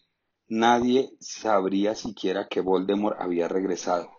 Nadie 0.48 1.10
sabría 1.20 1.96
siquiera 1.96 2.48
que 2.48 2.62
Voldemort 2.62 3.20
había 3.20 3.48
regresado, 3.48 4.12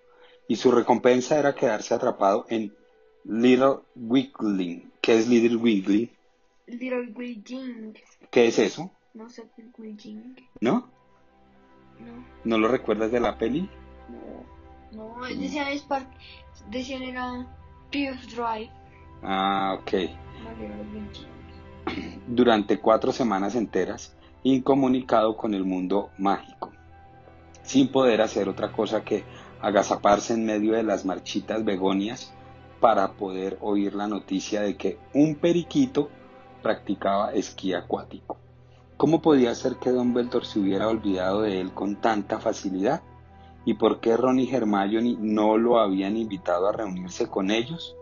y 0.49 0.57
su 0.57 0.73
recompensa 0.73 1.39
era 1.39 1.55
quedarse 1.55 1.95
atrapado 1.95 2.47
en 2.49 2.75
Little 3.25 3.77
Weakling. 3.95 4.91
¿Qué 5.01 5.19
es 5.19 5.29
Little 5.29 5.57
Weakling? 5.57 6.11
Little 6.67 7.13
Weakling. 7.15 7.95
¿Qué 8.29 8.49
es 8.49 8.59
eso? 8.59 8.91
No 9.15 9.31
sé 9.31 9.45
Weakling. 9.79 10.35
¿No? 10.61 10.91
No. 12.01 12.25
¿No 12.45 12.59
lo 12.59 12.69
recuerdas 12.69 13.11
de 13.11 13.21
la 13.21 13.39
peli? 13.39 13.69
No. 14.93 15.17
No, 15.19 15.27
decían, 15.27 15.77
Spark, 15.77 16.09
decían 16.71 17.03
era 17.03 17.47
Pierce 17.91 18.27
Drive. 18.35 18.71
Ah, 19.23 19.79
ok. 19.81 19.93
Durante 22.27 22.79
cuatro 22.79 23.13
semanas 23.13 23.55
enteras, 23.55 24.17
incomunicado 24.43 25.37
con 25.37 25.55
el 25.55 25.65
mundo 25.65 26.11
mágico, 26.19 26.73
sin 27.63 27.91
poder 27.91 28.21
hacer 28.21 28.49
otra 28.49 28.73
cosa 28.73 29.03
que 29.03 29.25
agazaparse 29.61 30.35
en 30.35 30.45
medio 30.45 30.75
de 30.75 30.83
las 30.83 31.05
marchitas 31.05 31.65
begonias 31.65 32.33
para 32.81 33.13
poder 33.13 33.59
oír 33.61 33.95
la 33.95 34.07
noticia 34.07 34.61
de 34.61 34.77
que 34.77 34.99
un 35.15 35.35
periquito 35.37 36.11
practicaba 36.63 37.33
esquí 37.33 37.73
acuático. 37.75 38.39
¿Cómo 38.97 39.21
podía 39.21 39.55
ser 39.55 39.77
que 39.77 39.91
Don 39.91 40.15
Beltor 40.15 40.47
se 40.47 40.59
hubiera 40.59 40.89
olvidado 40.89 41.43
de 41.43 41.61
él 41.61 41.75
con 41.75 41.97
tanta 41.97 42.41
facilidad? 42.41 43.03
¿Y 43.67 43.75
por 43.75 44.01
qué 44.01 44.17
Ron 44.17 44.39
y 44.39 44.51
Hermione 44.51 45.17
no 45.19 45.59
lo 45.59 45.79
habían 45.79 46.17
invitado 46.17 46.67
a 46.67 46.73
reunirse 46.73 47.29
con 47.29 47.51
ellos? 47.51 47.95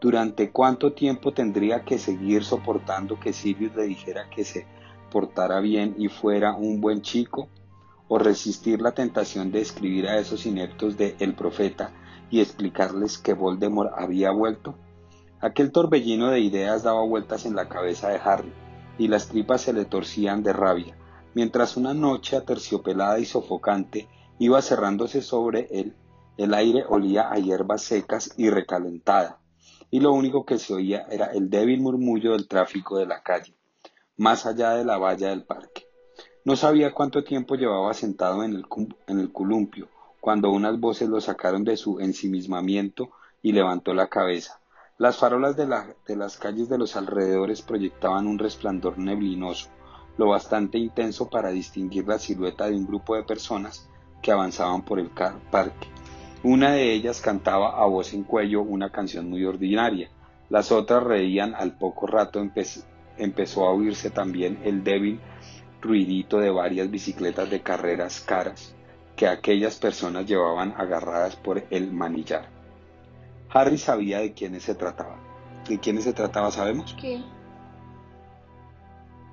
¿Durante 0.00 0.50
cuánto 0.50 0.94
tiempo 0.94 1.32
tendría 1.32 1.84
que 1.84 1.98
seguir 1.98 2.44
soportando 2.44 3.20
que 3.20 3.34
Sirius 3.34 3.76
le 3.76 3.82
dijera 3.82 4.30
que 4.30 4.44
se 4.44 4.66
portara 5.10 5.60
bien 5.60 5.96
y 5.98 6.08
fuera 6.08 6.54
un 6.54 6.80
buen 6.80 7.02
chico, 7.02 7.48
o 8.08 8.18
resistir 8.18 8.80
la 8.80 8.92
tentación 8.92 9.52
de 9.52 9.60
escribir 9.60 10.08
a 10.08 10.18
esos 10.18 10.46
ineptos 10.46 10.96
de 10.96 11.14
El 11.18 11.34
Profeta 11.34 11.92
y 12.30 12.40
explicarles 12.40 13.18
que 13.18 13.34
Voldemort 13.34 13.92
había 13.94 14.30
vuelto? 14.30 14.76
Aquel 15.42 15.72
torbellino 15.72 16.30
de 16.30 16.40
ideas 16.40 16.84
daba 16.84 17.04
vueltas 17.04 17.44
en 17.44 17.54
la 17.54 17.68
cabeza 17.68 18.08
de 18.08 18.16
Harry, 18.16 18.52
y 18.98 19.08
las 19.08 19.28
tripas 19.28 19.62
se 19.62 19.72
le 19.72 19.84
torcían 19.84 20.42
de 20.42 20.52
rabia, 20.52 20.96
mientras 21.34 21.76
una 21.76 21.94
noche 21.94 22.36
aterciopelada 22.36 23.18
y 23.18 23.24
sofocante 23.24 24.08
iba 24.38 24.60
cerrándose 24.62 25.22
sobre 25.22 25.68
él, 25.70 25.94
el 26.36 26.54
aire 26.54 26.84
olía 26.88 27.30
a 27.30 27.36
hierbas 27.36 27.82
secas 27.82 28.34
y 28.36 28.50
recalentada, 28.50 29.40
y 29.90 30.00
lo 30.00 30.12
único 30.12 30.44
que 30.44 30.58
se 30.58 30.74
oía 30.74 31.06
era 31.10 31.26
el 31.26 31.50
débil 31.50 31.80
murmullo 31.80 32.32
del 32.32 32.48
tráfico 32.48 32.98
de 32.98 33.06
la 33.06 33.22
calle 33.22 33.54
más 34.16 34.46
allá 34.46 34.74
de 34.74 34.84
la 34.84 34.98
valla 34.98 35.30
del 35.30 35.44
parque. 35.44 35.86
No 36.44 36.56
sabía 36.56 36.92
cuánto 36.92 37.24
tiempo 37.24 37.56
llevaba 37.56 37.92
sentado 37.94 38.44
en 38.44 38.54
el, 38.54 38.64
en 39.06 39.18
el 39.18 39.32
columpio, 39.32 39.88
cuando 40.20 40.50
unas 40.50 40.78
voces 40.78 41.08
lo 41.08 41.20
sacaron 41.20 41.64
de 41.64 41.76
su 41.76 41.98
ensimismamiento 42.00 43.10
y 43.42 43.50
levantó 43.50 43.94
la 43.94 44.08
cabeza. 44.08 44.60
Las 45.02 45.16
farolas 45.16 45.56
de, 45.56 45.66
las 46.14 46.36
calles 46.36 46.68
de 46.68 46.78
los 46.78 46.94
alrededores 46.94 47.60
proyectaban 47.60 48.28
un 48.28 48.38
resplandor 48.38 48.98
neblinoso, 48.98 49.68
lo 50.16 50.28
bastante 50.28 50.78
intenso 50.78 51.28
para 51.28 51.50
distinguir 51.50 52.06
la 52.06 52.20
silueta 52.20 52.66
de 52.66 52.76
un 52.76 52.86
grupo 52.86 53.16
de 53.16 53.24
personas 53.24 53.90
que 54.22 54.30
avanzaban 54.30 54.82
por 54.82 55.00
el 55.00 55.10
parque. 55.10 55.88
Una 56.44 56.70
de 56.74 56.92
ellas 56.92 57.20
cantaba 57.20 57.82
a 57.82 57.84
voz 57.86 58.14
en 58.14 58.22
cuello 58.22 58.62
una 58.62 58.90
canción 58.90 59.28
muy 59.28 59.44
ordinaria, 59.44 60.08
las 60.48 60.70
otras 60.70 61.02
reían 61.02 61.56
al 61.56 61.76
poco 61.76 62.06
rato 62.06 62.40
empezó 63.18 63.66
a 63.66 63.72
oírse 63.72 64.10
también 64.10 64.60
el 64.62 64.84
débil 64.84 65.18
ruidito 65.80 66.38
de 66.38 66.50
varias 66.50 66.88
bicicletas 66.88 67.50
de 67.50 67.60
carreras 67.60 68.20
caras 68.20 68.76
que 69.16 69.26
aquellas 69.26 69.80
personas 69.80 70.26
llevaban 70.26 70.74
agarradas 70.78 71.34
por 71.34 71.64
el 71.70 71.92
manillar. 71.92 72.61
Harry 73.52 73.76
sabía 73.76 74.20
de 74.20 74.32
quiénes 74.32 74.62
se 74.62 74.74
trataba. 74.74 75.16
¿De 75.68 75.78
quiénes 75.78 76.04
se 76.04 76.12
trataba, 76.12 76.50
sabemos? 76.50 76.96
¿Qué? 76.98 77.22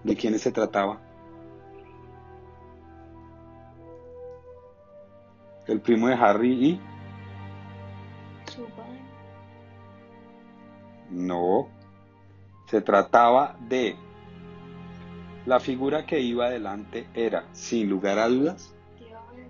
¿De 0.04 0.16
quiénes 0.16 0.42
se 0.42 0.52
trataba? 0.52 1.00
El 5.68 5.82
primo 5.82 6.08
de 6.08 6.16
Harry 6.16 6.52
y... 6.52 6.82
No, 11.10 11.70
se 12.68 12.82
trataba 12.82 13.56
de... 13.68 13.96
La 15.46 15.60
figura 15.60 16.06
que 16.06 16.20
iba 16.20 16.46
adelante 16.46 17.08
era, 17.14 17.46
sin 17.54 17.90
lugar 17.90 18.20
a 18.20 18.28
dudas, 18.28 18.76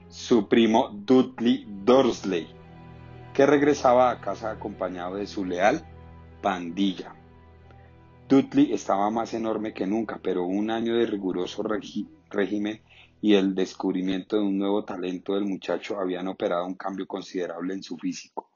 su 0.08 0.48
primo 0.48 0.90
Dudley 0.94 1.66
Dursley 1.84 2.59
que 3.40 3.46
regresaba 3.46 4.12
a 4.12 4.20
casa 4.20 4.52
acompañado 4.52 5.16
de 5.16 5.26
su 5.26 5.46
leal 5.46 5.82
pandilla. 6.42 7.16
Dudley 8.28 8.74
estaba 8.74 9.10
más 9.12 9.34
enorme 9.34 9.74
que 9.74 9.88
nunca, 9.88 10.20
pero 10.22 10.44
un 10.44 10.70
año 10.70 10.98
de 10.98 11.06
riguroso 11.06 11.64
régimen 11.64 12.82
y 13.22 13.36
el 13.36 13.56
descubrimiento 13.56 14.36
de 14.36 14.42
un 14.42 14.58
nuevo 14.58 14.84
talento 14.84 15.36
del 15.36 15.46
muchacho 15.46 15.98
habían 15.98 16.28
operado 16.28 16.66
un 16.66 16.76
cambio 16.76 17.08
considerable 17.08 17.74
en 17.74 17.82
su 17.82 17.98
físico. 17.98 18.50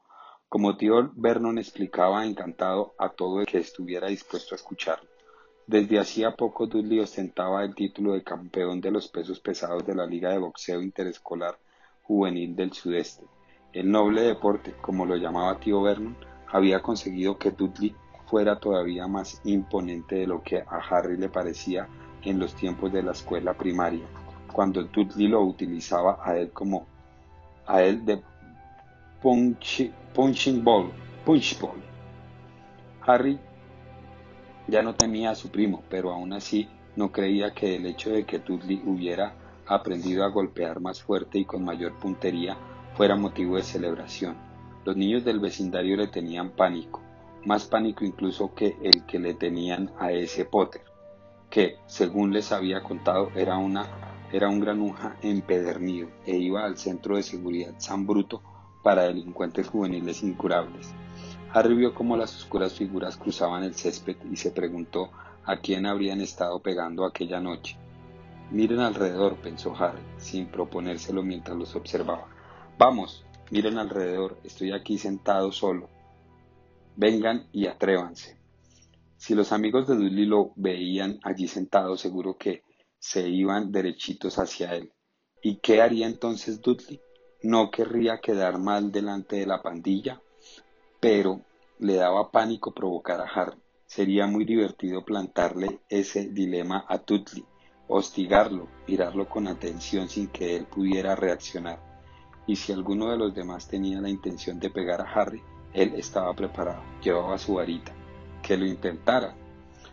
Como 0.50 0.76
tío 0.76 1.12
Vernon 1.14 1.56
explicaba 1.56 2.26
encantado 2.26 2.94
a 2.98 3.08
todo 3.08 3.40
el 3.40 3.46
que 3.46 3.56
estuviera 3.56 4.08
dispuesto 4.08 4.54
a 4.54 4.56
escucharlo. 4.56 5.08
Desde 5.66 5.98
hacía 5.98 6.36
poco 6.36 6.66
Dudley 6.66 7.00
ostentaba 7.00 7.64
el 7.64 7.74
título 7.74 8.12
de 8.12 8.22
campeón 8.22 8.82
de 8.82 8.90
los 8.90 9.08
pesos 9.08 9.40
pesados 9.40 9.86
de 9.86 9.94
la 9.94 10.04
Liga 10.04 10.28
de 10.28 10.40
Boxeo 10.40 10.82
Interescolar 10.82 11.58
Juvenil 12.02 12.54
del 12.54 12.74
Sudeste. 12.74 13.24
El 13.74 13.90
noble 13.90 14.22
deporte, 14.22 14.72
como 14.80 15.04
lo 15.04 15.16
llamaba 15.16 15.58
tío 15.58 15.82
Vernon, 15.82 16.16
había 16.46 16.80
conseguido 16.80 17.38
que 17.38 17.50
Dudley 17.50 17.92
fuera 18.26 18.60
todavía 18.60 19.08
más 19.08 19.40
imponente 19.42 20.14
de 20.14 20.28
lo 20.28 20.44
que 20.44 20.58
a 20.58 20.76
Harry 20.88 21.16
le 21.16 21.28
parecía 21.28 21.88
en 22.22 22.38
los 22.38 22.54
tiempos 22.54 22.92
de 22.92 23.02
la 23.02 23.10
escuela 23.10 23.54
primaria, 23.54 24.06
cuando 24.52 24.84
Dudley 24.84 25.26
lo 25.26 25.42
utilizaba 25.42 26.20
a 26.22 26.38
él 26.38 26.52
como 26.52 26.86
a 27.66 27.82
él 27.82 28.04
de 28.04 28.22
punching 29.20 30.62
ball, 30.62 30.92
punch 31.24 31.58
ball. 31.58 31.82
Harry 33.00 33.40
ya 34.68 34.84
no 34.84 34.94
temía 34.94 35.30
a 35.30 35.34
su 35.34 35.50
primo, 35.50 35.82
pero 35.90 36.12
aún 36.12 36.32
así 36.32 36.68
no 36.94 37.10
creía 37.10 37.52
que 37.52 37.74
el 37.74 37.86
hecho 37.86 38.10
de 38.10 38.24
que 38.24 38.38
Dudley 38.38 38.80
hubiera 38.86 39.34
aprendido 39.66 40.24
a 40.24 40.28
golpear 40.28 40.80
más 40.80 41.02
fuerte 41.02 41.40
y 41.40 41.44
con 41.44 41.64
mayor 41.64 41.98
puntería 41.98 42.56
fuera 42.96 43.16
motivo 43.16 43.56
de 43.56 43.62
celebración. 43.62 44.36
Los 44.84 44.96
niños 44.96 45.24
del 45.24 45.40
vecindario 45.40 45.96
le 45.96 46.06
tenían 46.06 46.50
pánico, 46.50 47.00
más 47.44 47.66
pánico 47.66 48.04
incluso 48.04 48.54
que 48.54 48.76
el 48.82 49.04
que 49.06 49.18
le 49.18 49.34
tenían 49.34 49.90
a 49.98 50.12
ese 50.12 50.44
Potter, 50.44 50.82
que, 51.50 51.78
según 51.86 52.32
les 52.32 52.52
había 52.52 52.82
contado, 52.82 53.30
era, 53.34 53.56
una, 53.56 53.86
era 54.32 54.48
un 54.48 54.60
granuja 54.60 55.16
empedernido 55.22 56.08
e 56.26 56.36
iba 56.36 56.64
al 56.64 56.76
centro 56.76 57.16
de 57.16 57.22
seguridad 57.22 57.74
San 57.78 58.06
Bruto 58.06 58.42
para 58.82 59.04
delincuentes 59.04 59.68
juveniles 59.68 60.22
incurables. 60.22 60.92
Harry 61.52 61.74
vio 61.74 61.94
cómo 61.94 62.16
las 62.16 62.34
oscuras 62.36 62.74
figuras 62.74 63.16
cruzaban 63.16 63.62
el 63.64 63.74
césped 63.74 64.16
y 64.30 64.36
se 64.36 64.50
preguntó 64.50 65.10
a 65.44 65.56
quién 65.58 65.86
habrían 65.86 66.20
estado 66.20 66.60
pegando 66.60 67.04
aquella 67.04 67.40
noche. 67.40 67.76
Miren 68.50 68.80
alrededor, 68.80 69.36
pensó 69.36 69.74
Harry, 69.76 70.02
sin 70.18 70.46
proponérselo 70.46 71.22
mientras 71.22 71.56
los 71.56 71.74
observaba. 71.76 72.33
Vamos, 72.78 73.24
miren 73.50 73.78
alrededor, 73.78 74.38
estoy 74.44 74.72
aquí 74.72 74.98
sentado 74.98 75.52
solo. 75.52 75.88
Vengan 76.96 77.48
y 77.52 77.66
atrévanse. 77.66 78.38
Si 79.16 79.34
los 79.34 79.52
amigos 79.52 79.86
de 79.86 79.96
Dudley 79.96 80.26
lo 80.26 80.52
veían 80.56 81.18
allí 81.22 81.48
sentado, 81.48 81.96
seguro 81.96 82.36
que 82.36 82.62
se 82.98 83.28
iban 83.28 83.72
derechitos 83.72 84.38
hacia 84.38 84.74
él. 84.74 84.92
¿Y 85.42 85.56
qué 85.56 85.80
haría 85.82 86.06
entonces 86.06 86.60
Dudley? 86.60 87.00
¿No 87.42 87.70
querría 87.70 88.20
quedar 88.20 88.58
mal 88.58 88.90
delante 88.92 89.36
de 89.36 89.46
la 89.46 89.62
pandilla? 89.62 90.20
pero 91.04 91.42
le 91.80 91.96
daba 91.96 92.30
pánico 92.30 92.72
provocar 92.72 93.20
a 93.20 93.24
Harry. 93.24 93.58
Sería 93.84 94.26
muy 94.26 94.46
divertido 94.46 95.04
plantarle 95.04 95.80
ese 95.90 96.30
dilema 96.30 96.86
a 96.88 96.96
Dudley, 96.96 97.44
hostigarlo, 97.88 98.68
mirarlo 98.88 99.28
con 99.28 99.46
atención 99.46 100.08
sin 100.08 100.28
que 100.28 100.56
él 100.56 100.64
pudiera 100.64 101.14
reaccionar. 101.14 101.93
Y 102.46 102.56
si 102.56 102.72
alguno 102.72 103.10
de 103.10 103.16
los 103.16 103.34
demás 103.34 103.66
tenía 103.66 104.00
la 104.00 104.10
intención 104.10 104.58
de 104.60 104.70
pegar 104.70 105.00
a 105.00 105.12
Harry, 105.12 105.42
él 105.72 105.94
estaba 105.96 106.32
preparado, 106.34 106.82
llevaba 107.02 107.38
su 107.38 107.54
varita. 107.54 107.92
Que 108.42 108.56
lo 108.56 108.66
intentara. 108.66 109.34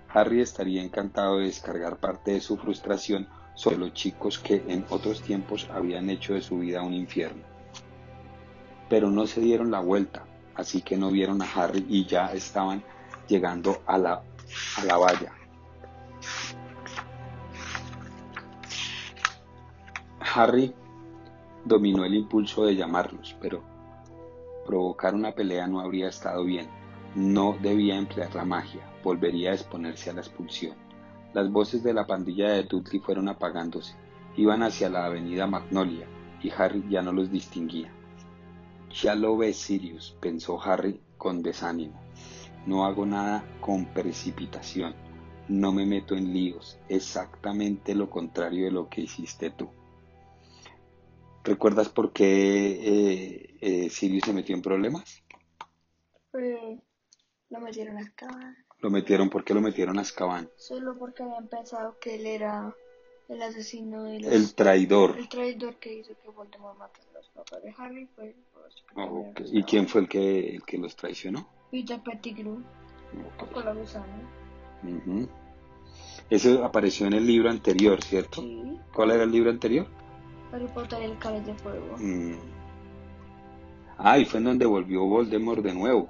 Harry 0.10 0.42
estaría 0.42 0.84
encantado 0.84 1.38
de 1.38 1.46
descargar 1.46 1.98
parte 1.98 2.32
de 2.32 2.42
su 2.42 2.58
frustración 2.58 3.28
sobre 3.56 3.78
los 3.78 3.94
chicos 3.94 4.40
que 4.40 4.64
en 4.68 4.86
otros 4.90 5.22
tiempos 5.22 5.70
habían 5.74 6.10
hecho 6.10 6.34
de 6.34 6.42
su 6.42 6.60
vida 6.60 6.84
un 6.84 6.94
infierno. 6.94 7.44
Pero 8.90 9.10
no 9.10 9.26
se 9.26 9.40
dieron 9.40 9.72
la 9.72 9.80
vuelta, 9.80 10.26
así 10.56 10.82
que 10.82 10.98
no 10.98 11.12
vieron 11.12 11.42
a 11.42 11.50
Harry 11.56 11.86
y 11.88 12.06
ya 12.06 12.34
estaban 12.34 12.84
llegando 13.28 13.82
a 13.86 13.98
la, 13.98 14.22
a 14.78 14.86
la 14.86 14.98
valla. 14.98 15.34
Harry 20.34 20.74
dominó 21.66 22.06
el 22.06 22.16
impulso 22.16 22.66
de 22.66 22.76
llamarlos, 22.76 23.36
pero 23.42 23.62
provocar 24.66 25.16
una 25.16 25.34
pelea 25.34 25.68
no 25.68 25.80
habría 25.80 26.10
estado 26.10 26.44
bien. 26.44 26.68
No 27.16 27.58
debía 27.62 27.98
emplear 27.98 28.34
la 28.36 28.46
magia, 28.46 28.82
volvería 29.04 29.52
a 29.52 29.56
exponerse 29.56 30.10
a 30.10 30.14
la 30.14 30.22
expulsión. 30.22 30.76
Las 31.34 31.52
voces 31.52 31.84
de 31.84 31.94
la 31.94 32.08
pandilla 32.08 32.52
de 32.52 32.64
Dudley 32.64 33.00
fueron 33.00 33.30
apagándose, 33.30 33.96
iban 34.38 34.64
hacia 34.64 34.90
la 34.90 35.06
avenida 35.06 35.48
Magnolia, 35.48 36.08
y 36.42 36.52
Harry 36.52 36.84
ya 36.90 37.02
no 37.02 37.12
los 37.12 37.32
distinguía. 37.32 37.92
Ya 39.02 39.16
lo 39.16 39.38
ves, 39.38 39.58
Sirius, 39.58 40.16
pensó 40.20 40.62
Harry 40.62 41.00
con 41.18 41.42
desánimo. 41.42 42.00
No 42.66 42.86
hago 42.86 43.06
nada 43.06 43.44
con 43.60 43.86
precipitación. 43.86 44.94
No 45.48 45.72
me 45.72 45.86
meto 45.86 46.16
en 46.16 46.34
líos. 46.34 46.78
Exactamente 46.90 47.96
lo 47.96 48.10
contrario 48.10 48.66
de 48.66 48.72
lo 48.72 48.90
que 48.90 49.02
hiciste 49.02 49.50
tú. 49.50 49.70
¿Recuerdas 51.44 51.90
por 51.90 52.14
qué 52.14 52.26
eh, 52.26 53.58
eh, 53.62 53.90
Sirius 53.90 54.24
se 54.26 54.34
metió 54.34 54.56
en 54.56 54.62
problemas? 54.62 55.24
Pues 56.32 56.80
lo 57.50 57.60
metieron 57.60 57.98
a 57.98 58.02
Azkaban. 58.02 58.58
Lo 58.80 58.90
metieron, 58.90 59.30
¿por 59.30 59.44
qué 59.44 59.54
lo 59.54 59.62
metieron 59.62 59.98
a 59.98 60.02
Azkaban? 60.02 60.50
Solo 60.56 60.98
porque 60.98 61.24
habían 61.24 61.48
pensado 61.48 61.98
que 62.00 62.16
él 62.16 62.26
era 62.26 62.76
el 63.28 63.42
asesino 63.42 64.04
de 64.04 64.20
los... 64.20 64.32
El 64.32 64.54
traidor. 64.54 65.18
El 65.18 65.30
traidor 65.30 65.76
que 65.78 65.94
hizo 65.94 66.14
que 66.22 66.30
Voldemort 66.30 66.78
matara 66.78 67.08
a 67.10 67.14
los 67.14 67.30
papás 67.30 67.64
de 67.64 67.74
Harry, 67.78 68.08
pues... 68.16 68.36
pues 68.94 69.50
¿Y 69.52 69.64
quién 69.64 69.88
fue 69.88 70.02
el 70.02 70.10
que, 70.10 70.56
el 70.56 70.64
que 70.64 70.78
los 70.78 70.96
traicionó? 70.96 71.48
Peter 71.72 72.02
Pettigrew. 72.02 72.64
Okay. 73.42 73.64
la 73.64 73.74
gusana. 73.74 74.06
Eso 76.30 76.64
apareció 76.64 77.08
en 77.08 77.14
el 77.14 77.26
libro 77.26 77.50
anterior, 77.50 78.02
¿cierto? 78.04 78.42
Sí. 78.42 78.80
¿Cuál 78.94 79.12
era 79.12 79.24
el 79.24 79.32
libro 79.32 79.50
anterior? 79.50 79.88
Harry 80.52 80.68
Potter 80.68 81.02
y 81.02 81.06
el 81.06 81.18
Cáliz 81.18 81.46
de 81.46 81.54
Fuego. 81.56 81.98
Mm. 81.98 82.36
Ah, 83.98 84.18
y 84.18 84.26
fue 84.26 84.40
en 84.40 84.46
donde 84.46 84.66
volvió 84.66 85.06
Voldemort 85.06 85.62
de 85.64 85.74
nuevo. 85.74 86.10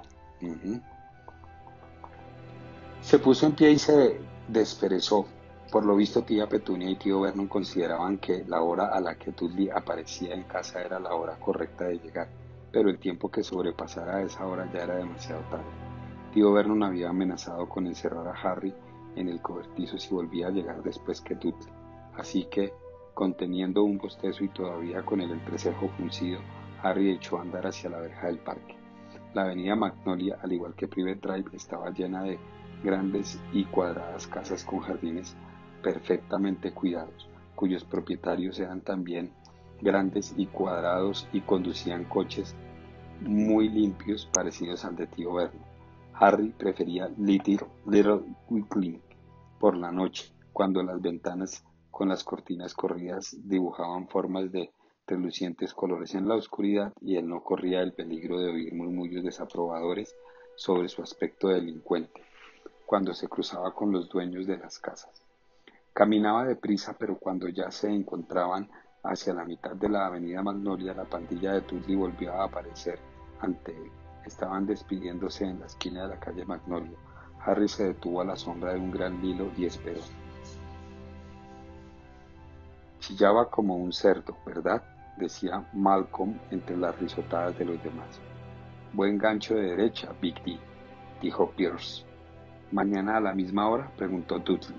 Se 3.02 3.18
puso 3.18 3.46
en 3.46 3.52
pie 3.52 3.72
y 3.72 3.78
se 3.78 4.18
desperezó. 4.48 5.26
Por 5.70 5.84
lo 5.84 5.96
visto, 5.96 6.22
tía 6.22 6.48
Petunia 6.48 6.90
y 6.90 6.96
tío 6.96 7.20
Vernon 7.20 7.48
consideraban 7.48 8.18
que 8.18 8.44
la 8.46 8.62
hora 8.62 8.88
a 8.88 9.00
la 9.00 9.14
que 9.14 9.32
Dudley 9.32 9.70
aparecía 9.70 10.34
en 10.34 10.44
casa 10.44 10.82
era 10.82 10.98
la 10.98 11.14
hora 11.14 11.38
correcta 11.38 11.84
de 11.84 11.98
llegar, 11.98 12.28
pero 12.70 12.90
el 12.90 12.98
tiempo 12.98 13.30
que 13.30 13.42
sobrepasara 13.42 14.22
esa 14.22 14.46
hora 14.46 14.70
ya 14.72 14.82
era 14.82 14.96
demasiado 14.96 15.40
tarde. 15.50 15.64
Tío 16.32 16.52
Vernon 16.52 16.82
había 16.82 17.08
amenazado 17.08 17.68
con 17.68 17.86
encerrar 17.86 18.28
a 18.28 18.32
Harry 18.32 18.74
en 19.16 19.28
el 19.28 19.40
cobertizo 19.40 19.98
si 19.98 20.14
volvía 20.14 20.48
a 20.48 20.50
llegar 20.50 20.82
después 20.82 21.20
que 21.20 21.34
Dudley, 21.34 21.72
así 22.16 22.44
que, 22.44 22.72
conteniendo 23.14 23.84
un 23.84 23.98
bostezo 23.98 24.44
y 24.44 24.48
todavía 24.48 25.02
con 25.02 25.20
el 25.20 25.30
entrecejo 25.30 25.88
fruncido, 25.96 26.40
Harry 26.82 27.10
echó 27.10 27.38
a 27.38 27.42
andar 27.42 27.66
hacia 27.66 27.90
la 27.90 28.00
verja 28.00 28.26
del 28.26 28.38
parque. 28.38 28.76
La 29.34 29.42
avenida 29.42 29.76
Magnolia, 29.76 30.38
al 30.42 30.52
igual 30.52 30.74
que 30.74 30.88
Private 30.88 31.20
Drive, 31.26 31.56
estaba 31.56 31.90
llena 31.90 32.22
de 32.22 32.38
grandes 32.82 33.40
y 33.52 33.64
cuadradas 33.64 34.26
casas 34.26 34.64
con 34.64 34.80
jardines 34.80 35.36
perfectamente 35.82 36.72
cuidados, 36.72 37.28
cuyos 37.54 37.84
propietarios 37.84 38.58
eran 38.58 38.80
también 38.80 39.32
grandes 39.80 40.34
y 40.36 40.46
cuadrados 40.46 41.28
y 41.32 41.40
conducían 41.40 42.04
coches 42.04 42.54
muy 43.20 43.68
limpios 43.68 44.28
parecidos 44.32 44.84
al 44.84 44.96
de 44.96 45.06
tío 45.06 45.34
Verno. 45.34 45.60
Harry 46.14 46.50
prefería 46.50 47.10
Little, 47.18 47.66
Little 47.86 48.20
Weakling 48.48 49.00
por 49.58 49.76
la 49.76 49.90
noche, 49.90 50.32
cuando 50.52 50.82
las 50.82 51.00
ventanas 51.00 51.64
con 51.92 52.08
las 52.08 52.24
cortinas 52.24 52.74
corridas 52.74 53.36
dibujaban 53.44 54.08
formas 54.08 54.50
de 54.50 54.72
relucientes 55.06 55.74
colores 55.74 56.14
en 56.14 56.26
la 56.26 56.34
oscuridad 56.34 56.92
y 57.02 57.16
él 57.16 57.28
no 57.28 57.44
corría 57.44 57.82
el 57.82 57.92
peligro 57.92 58.40
de 58.40 58.50
oír 58.50 58.74
murmullos 58.74 59.22
desaprobadores 59.22 60.16
sobre 60.56 60.88
su 60.88 61.02
aspecto 61.02 61.48
delincuente 61.48 62.22
cuando 62.86 63.12
se 63.12 63.28
cruzaba 63.28 63.74
con 63.74 63.92
los 63.92 64.08
dueños 64.08 64.46
de 64.46 64.56
las 64.56 64.78
casas. 64.78 65.22
Caminaba 65.92 66.44
deprisa, 66.44 66.96
pero 66.98 67.18
cuando 67.18 67.48
ya 67.48 67.70
se 67.70 67.88
encontraban 67.90 68.70
hacia 69.02 69.34
la 69.34 69.44
mitad 69.44 69.72
de 69.72 69.90
la 69.90 70.06
avenida 70.06 70.42
Magnolia, 70.42 70.94
la 70.94 71.04
pandilla 71.04 71.52
de 71.52 71.60
Dudley 71.60 71.96
volvió 71.96 72.32
a 72.32 72.44
aparecer 72.44 72.98
ante 73.40 73.72
él. 73.72 73.90
estaban 74.24 74.66
despidiéndose 74.66 75.44
en 75.44 75.60
la 75.60 75.66
esquina 75.66 76.04
de 76.04 76.08
la 76.08 76.20
calle 76.20 76.44
Magnolia. 76.46 76.96
Harry 77.40 77.68
se 77.68 77.84
detuvo 77.84 78.20
a 78.20 78.24
la 78.24 78.36
sombra 78.36 78.72
de 78.72 78.80
un 78.80 78.90
gran 78.90 79.20
lilo 79.20 79.50
y 79.58 79.66
esperó. 79.66 80.00
Chillaba 83.02 83.50
como 83.50 83.74
un 83.74 83.92
cerdo, 83.92 84.36
¿verdad? 84.46 84.80
decía 85.16 85.68
Malcolm 85.72 86.38
entre 86.52 86.76
las 86.76 86.96
risotadas 87.00 87.58
de 87.58 87.64
los 87.64 87.82
demás. 87.82 88.20
Buen 88.92 89.18
gancho 89.18 89.56
de 89.56 89.70
derecha, 89.70 90.12
Big 90.20 90.40
D, 90.44 90.56
dijo 91.20 91.50
Pierce. 91.50 92.04
¿Mañana 92.70 93.16
a 93.16 93.20
la 93.20 93.34
misma 93.34 93.68
hora? 93.68 93.90
preguntó 93.96 94.38
Dudley. 94.38 94.78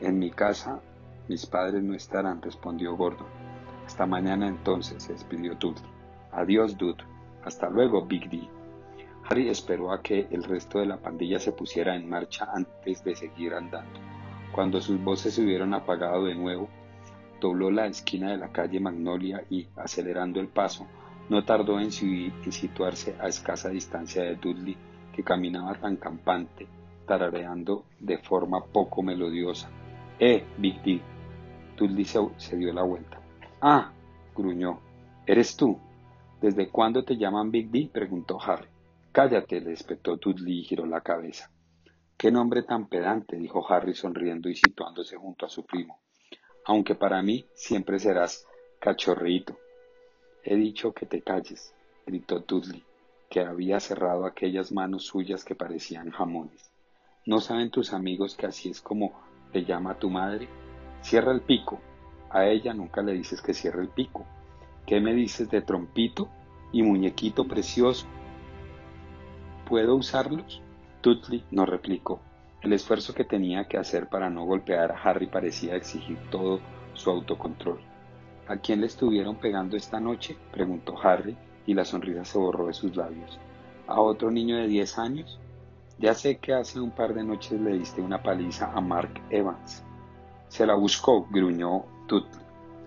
En 0.00 0.18
mi 0.18 0.30
casa 0.30 0.80
mis 1.28 1.46
padres 1.46 1.82
no 1.82 1.94
estarán, 1.94 2.42
respondió 2.42 2.94
Gordon. 2.94 3.28
Hasta 3.86 4.04
mañana 4.04 4.48
entonces, 4.48 5.02
se 5.02 5.14
despidió 5.14 5.54
Dudley. 5.54 5.90
Adiós, 6.30 6.76
Dud. 6.76 6.96
Hasta 7.42 7.70
luego, 7.70 8.04
Big 8.04 8.28
D. 8.28 8.50
Harry 9.30 9.48
esperó 9.48 9.92
a 9.92 10.02
que 10.02 10.26
el 10.30 10.44
resto 10.44 10.78
de 10.78 10.86
la 10.86 10.98
pandilla 10.98 11.38
se 11.38 11.52
pusiera 11.52 11.96
en 11.96 12.06
marcha 12.06 12.50
antes 12.52 13.02
de 13.02 13.16
seguir 13.16 13.54
andando. 13.54 13.98
Cuando 14.54 14.78
sus 14.82 15.02
voces 15.02 15.32
se 15.32 15.42
hubieron 15.42 15.72
apagado 15.72 16.26
de 16.26 16.34
nuevo, 16.34 16.68
dobló 17.42 17.72
la 17.72 17.86
esquina 17.86 18.30
de 18.30 18.36
la 18.36 18.52
calle 18.52 18.78
Magnolia 18.78 19.44
y, 19.50 19.66
acelerando 19.74 20.38
el 20.38 20.46
paso, 20.46 20.86
no 21.28 21.44
tardó 21.44 21.80
en, 21.80 21.90
situarse 21.90 23.16
a 23.20 23.26
escasa 23.26 23.68
distancia 23.68 24.22
de 24.22 24.36
Dudley, 24.36 24.76
que 25.12 25.24
caminaba 25.24 25.74
tan 25.74 25.96
campante, 25.96 26.68
tarareando 27.04 27.84
de 27.98 28.18
forma 28.18 28.64
poco 28.64 29.02
melodiosa. 29.02 29.68
¡Eh, 30.20 30.44
Big 30.56 30.80
D! 30.82 31.00
Dudley 31.76 32.04
se 32.04 32.56
dio 32.56 32.72
la 32.72 32.84
vuelta. 32.84 33.20
¡Ah! 33.60 33.90
gruñó. 34.36 34.78
¿Eres 35.26 35.56
tú? 35.56 35.78
¿Desde 36.40 36.68
cuándo 36.68 37.04
te 37.04 37.16
llaman 37.16 37.50
Big 37.50 37.70
D? 37.70 37.90
preguntó 37.92 38.38
Harry. 38.40 38.68
Cállate, 39.10 39.60
le 39.60 39.72
espetó 39.72 40.16
Dudley 40.16 40.60
y 40.60 40.64
giró 40.64 40.86
la 40.86 41.00
cabeza. 41.00 41.50
Qué 42.16 42.30
nombre 42.30 42.62
tan 42.62 42.86
pedante, 42.86 43.36
dijo 43.36 43.66
Harry 43.68 43.94
sonriendo 43.94 44.48
y 44.48 44.54
situándose 44.54 45.16
junto 45.16 45.44
a 45.44 45.48
su 45.48 45.66
primo. 45.66 46.01
Aunque 46.64 46.94
para 46.94 47.22
mí 47.22 47.46
siempre 47.54 47.98
serás 47.98 48.46
cachorrito. 48.78 49.56
He 50.44 50.56
dicho 50.56 50.92
que 50.92 51.06
te 51.06 51.22
calles, 51.22 51.74
gritó 52.06 52.40
Dudley, 52.40 52.84
que 53.28 53.40
había 53.40 53.80
cerrado 53.80 54.26
aquellas 54.26 54.72
manos 54.72 55.06
suyas 55.06 55.44
que 55.44 55.54
parecían 55.54 56.10
jamones. 56.10 56.70
¿No 57.26 57.40
saben 57.40 57.70
tus 57.70 57.92
amigos 57.92 58.36
que 58.36 58.46
así 58.46 58.70
es 58.70 58.80
como 58.80 59.12
te 59.52 59.64
llama 59.64 59.98
tu 59.98 60.10
madre? 60.10 60.48
Cierra 61.00 61.32
el 61.32 61.40
pico. 61.40 61.80
A 62.30 62.46
ella 62.46 62.74
nunca 62.74 63.02
le 63.02 63.12
dices 63.12 63.42
que 63.42 63.54
cierre 63.54 63.82
el 63.82 63.88
pico. 63.88 64.24
¿Qué 64.86 65.00
me 65.00 65.14
dices 65.14 65.50
de 65.50 65.62
trompito 65.62 66.28
y 66.72 66.82
muñequito 66.82 67.46
precioso? 67.46 68.06
¿Puedo 69.68 69.94
usarlos? 69.96 70.60
Dudley 71.02 71.44
no 71.50 71.66
replicó. 71.66 72.20
El 72.62 72.72
esfuerzo 72.72 73.12
que 73.12 73.24
tenía 73.24 73.66
que 73.66 73.76
hacer 73.76 74.08
para 74.08 74.30
no 74.30 74.44
golpear 74.44 74.92
a 74.92 75.02
Harry 75.02 75.26
parecía 75.26 75.74
exigir 75.74 76.16
todo 76.30 76.60
su 76.94 77.10
autocontrol. 77.10 77.80
¿A 78.46 78.56
quién 78.56 78.80
le 78.80 78.86
estuvieron 78.86 79.36
pegando 79.36 79.76
esta 79.76 79.98
noche? 79.98 80.36
preguntó 80.52 80.94
Harry, 81.02 81.36
y 81.66 81.74
la 81.74 81.84
sonrisa 81.84 82.24
se 82.24 82.38
borró 82.38 82.68
de 82.68 82.74
sus 82.74 82.94
labios. 82.94 83.38
¿A 83.88 84.00
otro 84.00 84.30
niño 84.30 84.56
de 84.56 84.68
diez 84.68 84.96
años? 84.98 85.40
Ya 85.98 86.14
sé 86.14 86.38
que 86.38 86.54
hace 86.54 86.80
un 86.80 86.92
par 86.92 87.14
de 87.14 87.24
noches 87.24 87.60
le 87.60 87.78
diste 87.78 88.00
una 88.00 88.22
paliza 88.22 88.72
a 88.72 88.80
Mark 88.80 89.20
Evans. 89.30 89.84
Se 90.48 90.64
la 90.64 90.74
buscó, 90.74 91.26
gruñó 91.30 91.84
Dudley. 92.06 92.42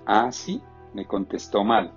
Ah, 0.05 0.31
sí, 0.31 0.61
me 0.93 1.05
contestó 1.05 1.63
mal. 1.63 1.91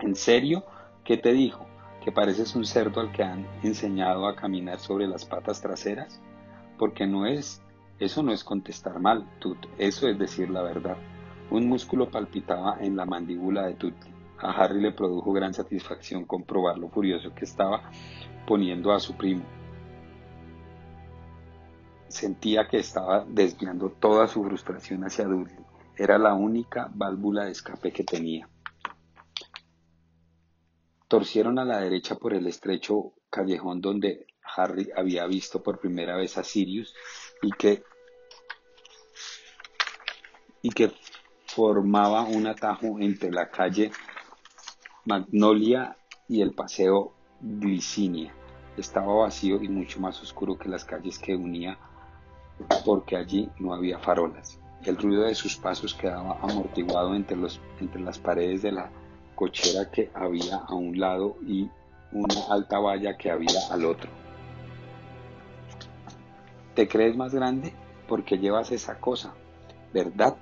¿En 0.00 0.14
serio? 0.14 0.64
¿Qué 1.04 1.16
te 1.16 1.32
dijo? 1.32 1.66
que 2.00 2.12
pareces 2.12 2.56
un 2.56 2.64
cerdo 2.64 3.00
al 3.00 3.12
que 3.12 3.22
han 3.22 3.46
enseñado 3.62 4.26
a 4.26 4.34
caminar 4.34 4.78
sobre 4.78 5.06
las 5.06 5.24
patas 5.24 5.60
traseras? 5.60 6.20
Porque 6.80 7.06
no 7.06 7.26
es, 7.26 7.60
eso 7.98 8.22
no 8.22 8.32
es 8.32 8.42
contestar 8.42 9.00
mal, 9.00 9.28
Tut, 9.38 9.66
eso 9.76 10.08
es 10.08 10.18
decir 10.18 10.48
la 10.48 10.62
verdad. 10.62 10.96
Un 11.50 11.68
músculo 11.68 12.10
palpitaba 12.10 12.78
en 12.80 12.96
la 12.96 13.04
mandíbula 13.04 13.66
de 13.66 13.74
Tut. 13.74 13.94
A 14.38 14.50
Harry 14.52 14.80
le 14.80 14.92
produjo 14.92 15.30
gran 15.34 15.52
satisfacción 15.52 16.24
comprobar 16.24 16.78
lo 16.78 16.88
furioso 16.88 17.34
que 17.34 17.44
estaba 17.44 17.82
poniendo 18.46 18.92
a 18.92 18.98
su 18.98 19.14
primo. 19.14 19.44
Sentía 22.08 22.66
que 22.66 22.78
estaba 22.78 23.26
desviando 23.28 23.90
toda 23.90 24.26
su 24.26 24.42
frustración 24.42 25.04
hacia 25.04 25.26
Dudley. 25.26 25.58
Era 25.98 26.16
la 26.16 26.32
única 26.32 26.90
válvula 26.94 27.44
de 27.44 27.50
escape 27.50 27.92
que 27.92 28.04
tenía. 28.04 28.48
Torcieron 31.08 31.58
a 31.58 31.66
la 31.66 31.80
derecha 31.80 32.14
por 32.14 32.32
el 32.32 32.46
estrecho 32.46 33.12
callejón 33.28 33.82
donde 33.82 34.29
Harry 34.56 34.90
había 34.96 35.26
visto 35.26 35.62
por 35.62 35.78
primera 35.78 36.16
vez 36.16 36.36
a 36.38 36.44
Sirius 36.44 36.94
y 37.42 37.50
que, 37.52 37.82
y 40.62 40.70
que 40.70 40.92
formaba 41.46 42.22
un 42.22 42.46
atajo 42.46 42.98
entre 43.00 43.30
la 43.30 43.50
calle 43.50 43.90
Magnolia 45.04 45.96
y 46.28 46.42
el 46.42 46.52
paseo 46.52 47.12
Glicinia. 47.40 48.34
Estaba 48.76 49.14
vacío 49.14 49.62
y 49.62 49.68
mucho 49.68 50.00
más 50.00 50.20
oscuro 50.22 50.58
que 50.58 50.68
las 50.68 50.84
calles 50.84 51.18
que 51.18 51.34
unía 51.34 51.78
porque 52.84 53.16
allí 53.16 53.50
no 53.58 53.74
había 53.74 53.98
farolas. 53.98 54.58
El 54.84 54.96
ruido 54.96 55.24
de 55.24 55.34
sus 55.34 55.56
pasos 55.56 55.94
quedaba 55.94 56.38
amortiguado 56.40 57.14
entre, 57.14 57.36
los, 57.36 57.60
entre 57.80 58.00
las 58.00 58.18
paredes 58.18 58.62
de 58.62 58.72
la 58.72 58.90
cochera 59.34 59.90
que 59.90 60.10
había 60.14 60.56
a 60.56 60.74
un 60.74 60.98
lado 60.98 61.36
y 61.46 61.68
una 62.12 62.34
alta 62.50 62.78
valla 62.78 63.16
que 63.16 63.30
había 63.30 63.60
al 63.70 63.84
otro. 63.84 64.10
¿Te 66.80 66.88
crees 66.88 67.14
más 67.14 67.34
grande? 67.34 67.74
porque 68.08 68.38
llevas 68.38 68.72
esa 68.72 68.98
cosa, 68.98 69.34
¿verdad? 69.92 70.38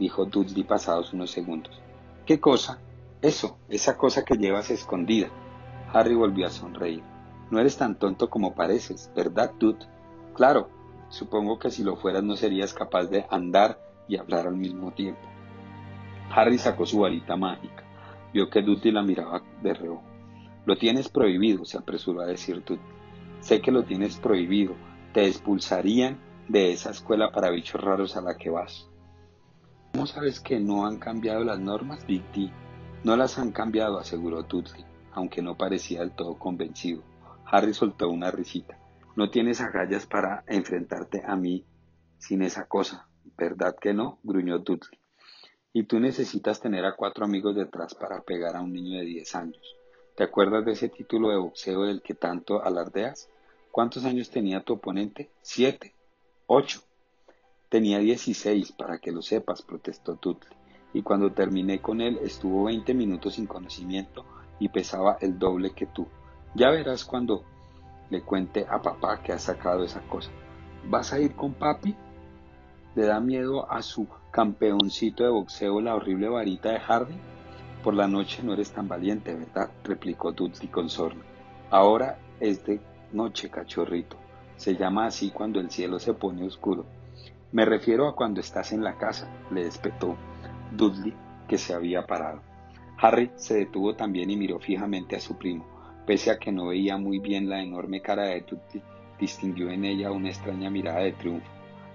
dijo 0.00 0.24
Dudley 0.24 0.64
pasados 0.64 1.12
unos 1.12 1.30
segundos. 1.30 1.80
¿Qué 2.26 2.40
cosa? 2.40 2.80
Eso, 3.22 3.58
esa 3.68 3.96
cosa 3.96 4.24
que 4.24 4.34
llevas 4.34 4.68
escondida. 4.70 5.28
Harry 5.92 6.16
volvió 6.16 6.48
a 6.48 6.50
sonreír. 6.50 7.04
No 7.52 7.60
eres 7.60 7.76
tan 7.76 8.00
tonto 8.00 8.28
como 8.28 8.56
pareces, 8.56 9.12
¿verdad, 9.14 9.52
Dud? 9.60 9.76
Claro, 10.34 10.70
supongo 11.08 11.60
que 11.60 11.70
si 11.70 11.84
lo 11.84 11.94
fueras 11.94 12.24
no 12.24 12.34
serías 12.34 12.74
capaz 12.74 13.04
de 13.04 13.24
andar 13.30 13.78
y 14.08 14.16
hablar 14.16 14.48
al 14.48 14.56
mismo 14.56 14.90
tiempo. 14.90 15.22
Harry 16.34 16.58
sacó 16.58 16.84
su 16.84 16.98
varita 16.98 17.36
mágica. 17.36 17.84
Vio 18.32 18.50
que 18.50 18.60
Dudley 18.60 18.90
la 18.90 19.02
miraba 19.02 19.40
de 19.62 19.72
reojo. 19.72 20.02
Lo 20.64 20.76
tienes 20.76 21.08
prohibido, 21.08 21.64
se 21.64 21.78
apresuró 21.78 22.22
a 22.22 22.26
decir 22.26 22.64
Dudley. 22.64 22.80
Sé 23.38 23.60
que 23.60 23.70
lo 23.70 23.84
tienes 23.84 24.16
prohibido. 24.16 24.74
Te 25.16 25.26
expulsarían 25.26 26.18
de 26.46 26.72
esa 26.72 26.90
escuela 26.90 27.32
para 27.32 27.48
bichos 27.48 27.80
raros 27.80 28.18
a 28.18 28.20
la 28.20 28.36
que 28.36 28.50
vas. 28.50 28.86
¿Cómo 29.94 30.06
sabes 30.06 30.40
que 30.40 30.60
no 30.60 30.84
han 30.84 30.98
cambiado 30.98 31.42
las 31.42 31.58
normas, 31.58 32.06
Big 32.06 32.22
D? 32.34 32.50
No 33.02 33.16
las 33.16 33.38
han 33.38 33.50
cambiado, 33.50 33.98
aseguró 33.98 34.42
Dudley, 34.42 34.84
aunque 35.12 35.40
no 35.40 35.56
parecía 35.56 36.00
del 36.00 36.10
todo 36.10 36.38
convencido. 36.38 37.02
Harry 37.46 37.72
soltó 37.72 38.10
una 38.10 38.30
risita. 38.30 38.76
No 39.14 39.30
tienes 39.30 39.62
agallas 39.62 40.04
para 40.04 40.44
enfrentarte 40.48 41.22
a 41.26 41.34
mí 41.34 41.64
sin 42.18 42.42
esa 42.42 42.66
cosa, 42.66 43.08
¿verdad 43.38 43.74
que 43.80 43.94
no? 43.94 44.18
gruñó 44.22 44.58
Dudley. 44.58 45.00
Y 45.72 45.84
tú 45.84 45.98
necesitas 45.98 46.60
tener 46.60 46.84
a 46.84 46.94
cuatro 46.94 47.24
amigos 47.24 47.56
detrás 47.56 47.94
para 47.94 48.20
pegar 48.20 48.54
a 48.54 48.60
un 48.60 48.74
niño 48.74 48.98
de 48.98 49.06
diez 49.06 49.34
años. 49.34 49.76
¿Te 50.14 50.24
acuerdas 50.24 50.66
de 50.66 50.72
ese 50.72 50.90
título 50.90 51.30
de 51.30 51.38
boxeo 51.38 51.84
del 51.84 52.02
que 52.02 52.12
tanto 52.12 52.62
alardeas? 52.62 53.30
¿Cuántos 53.76 54.06
años 54.06 54.30
tenía 54.30 54.62
tu 54.62 54.72
oponente? 54.72 55.28
Siete. 55.42 55.92
Ocho. 56.46 56.80
Tenía 57.68 57.98
dieciséis, 57.98 58.72
para 58.72 58.96
que 58.96 59.12
lo 59.12 59.20
sepas, 59.20 59.60
protestó 59.60 60.14
Dudley. 60.14 60.56
Y 60.94 61.02
cuando 61.02 61.32
terminé 61.32 61.82
con 61.82 62.00
él 62.00 62.18
estuvo 62.22 62.64
veinte 62.64 62.94
minutos 62.94 63.34
sin 63.34 63.46
conocimiento 63.46 64.24
y 64.58 64.70
pesaba 64.70 65.18
el 65.20 65.38
doble 65.38 65.72
que 65.72 65.84
tú. 65.84 66.06
Ya 66.54 66.70
verás 66.70 67.04
cuando 67.04 67.44
le 68.08 68.22
cuente 68.22 68.64
a 68.66 68.80
papá 68.80 69.22
que 69.22 69.34
ha 69.34 69.38
sacado 69.38 69.84
esa 69.84 70.00
cosa. 70.08 70.30
¿Vas 70.88 71.12
a 71.12 71.20
ir 71.20 71.34
con 71.34 71.52
papi? 71.52 71.94
¿Le 72.94 73.04
da 73.04 73.20
miedo 73.20 73.70
a 73.70 73.82
su 73.82 74.08
campeoncito 74.30 75.22
de 75.22 75.28
boxeo 75.28 75.82
la 75.82 75.96
horrible 75.96 76.30
varita 76.30 76.70
de 76.70 76.80
Hardy? 76.80 77.18
Por 77.84 77.92
la 77.92 78.08
noche 78.08 78.42
no 78.42 78.54
eres 78.54 78.72
tan 78.72 78.88
valiente, 78.88 79.34
¿verdad? 79.34 79.70
replicó 79.84 80.32
Dudley 80.32 80.68
con 80.68 80.88
sorna. 80.88 81.24
Ahora 81.68 82.18
es 82.40 82.64
de 82.64 82.80
noche, 83.12 83.50
cachorrito. 83.50 84.16
Se 84.56 84.74
llama 84.74 85.06
así 85.06 85.30
cuando 85.30 85.60
el 85.60 85.70
cielo 85.70 85.98
se 85.98 86.14
pone 86.14 86.46
oscuro. 86.46 86.86
Me 87.52 87.64
refiero 87.64 88.08
a 88.08 88.16
cuando 88.16 88.40
estás 88.40 88.72
en 88.72 88.82
la 88.82 88.96
casa, 88.96 89.28
le 89.50 89.64
despetó 89.64 90.16
Dudley, 90.72 91.14
que 91.48 91.58
se 91.58 91.74
había 91.74 92.06
parado. 92.06 92.42
Harry 92.98 93.30
se 93.36 93.54
detuvo 93.54 93.94
también 93.94 94.30
y 94.30 94.36
miró 94.36 94.58
fijamente 94.58 95.16
a 95.16 95.20
su 95.20 95.36
primo. 95.36 95.66
Pese 96.06 96.30
a 96.30 96.38
que 96.38 96.52
no 96.52 96.66
veía 96.66 96.96
muy 96.96 97.18
bien 97.18 97.48
la 97.48 97.62
enorme 97.62 98.00
cara 98.00 98.24
de 98.24 98.40
Dudley, 98.40 98.82
distinguió 99.18 99.70
en 99.70 99.84
ella 99.84 100.10
una 100.12 100.28
extraña 100.28 100.70
mirada 100.70 101.00
de 101.00 101.12
triunfo. 101.12 101.50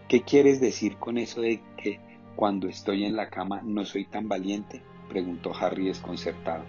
¿Qué 0.07 0.23
quieres 0.23 0.59
decir 0.59 0.97
con 0.97 1.17
eso 1.17 1.41
de 1.41 1.61
que 1.77 1.99
cuando 2.35 2.67
estoy 2.67 3.05
en 3.05 3.15
la 3.15 3.29
cama 3.29 3.61
no 3.63 3.85
soy 3.85 4.05
tan 4.05 4.27
valiente? 4.27 4.81
preguntó 5.09 5.53
Harry 5.55 5.85
desconcertado. 5.85 6.63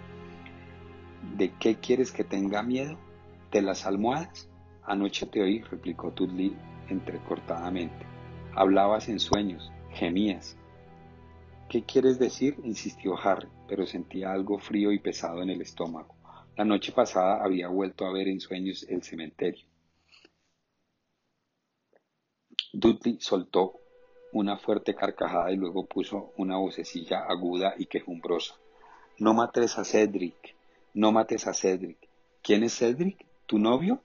¿De 1.37 1.51
qué 1.59 1.75
quieres 1.75 2.11
que 2.11 2.23
tenga 2.23 2.63
miedo? 2.63 2.97
¿De 3.53 3.61
las 3.61 3.85
almohadas? 3.85 4.49
Anoche 4.81 5.27
te 5.27 5.39
oí, 5.39 5.61
replicó 5.61 6.09
Dudley 6.09 6.57
entrecortadamente. 6.89 8.03
Hablabas 8.55 9.09
en 9.09 9.19
sueños, 9.19 9.71
gemías. 9.91 10.57
¿Qué 11.69 11.83
quieres 11.83 12.17
decir? 12.17 12.55
insistió 12.63 13.15
Harry, 13.15 13.47
pero 13.67 13.85
sentía 13.85 14.31
algo 14.31 14.57
frío 14.57 14.91
y 14.91 14.97
pesado 14.97 15.43
en 15.43 15.51
el 15.51 15.61
estómago. 15.61 16.15
La 16.57 16.65
noche 16.65 16.93
pasada 16.93 17.43
había 17.43 17.67
vuelto 17.67 18.07
a 18.07 18.11
ver 18.11 18.27
en 18.27 18.39
sueños 18.39 18.87
el 18.89 19.03
cementerio. 19.03 19.67
Dudley 22.73 23.17
soltó 23.19 23.75
una 24.31 24.57
fuerte 24.57 24.95
carcajada 24.95 25.51
y 25.51 25.57
luego 25.57 25.85
puso 25.85 26.33
una 26.37 26.57
vocecilla 26.57 27.19
aguda 27.29 27.75
y 27.77 27.85
quejumbrosa. 27.85 28.55
No 29.19 29.35
mates 29.35 29.77
a 29.77 29.85
Cedric, 29.85 30.55
no 30.95 31.11
mates 31.11 31.45
a 31.45 31.53
Cedric. 31.53 31.99
¿Quién 32.41 32.63
es 32.63 32.75
Cedric? 32.75 33.23
¿Tu 33.45 33.59
novio? 33.59 34.01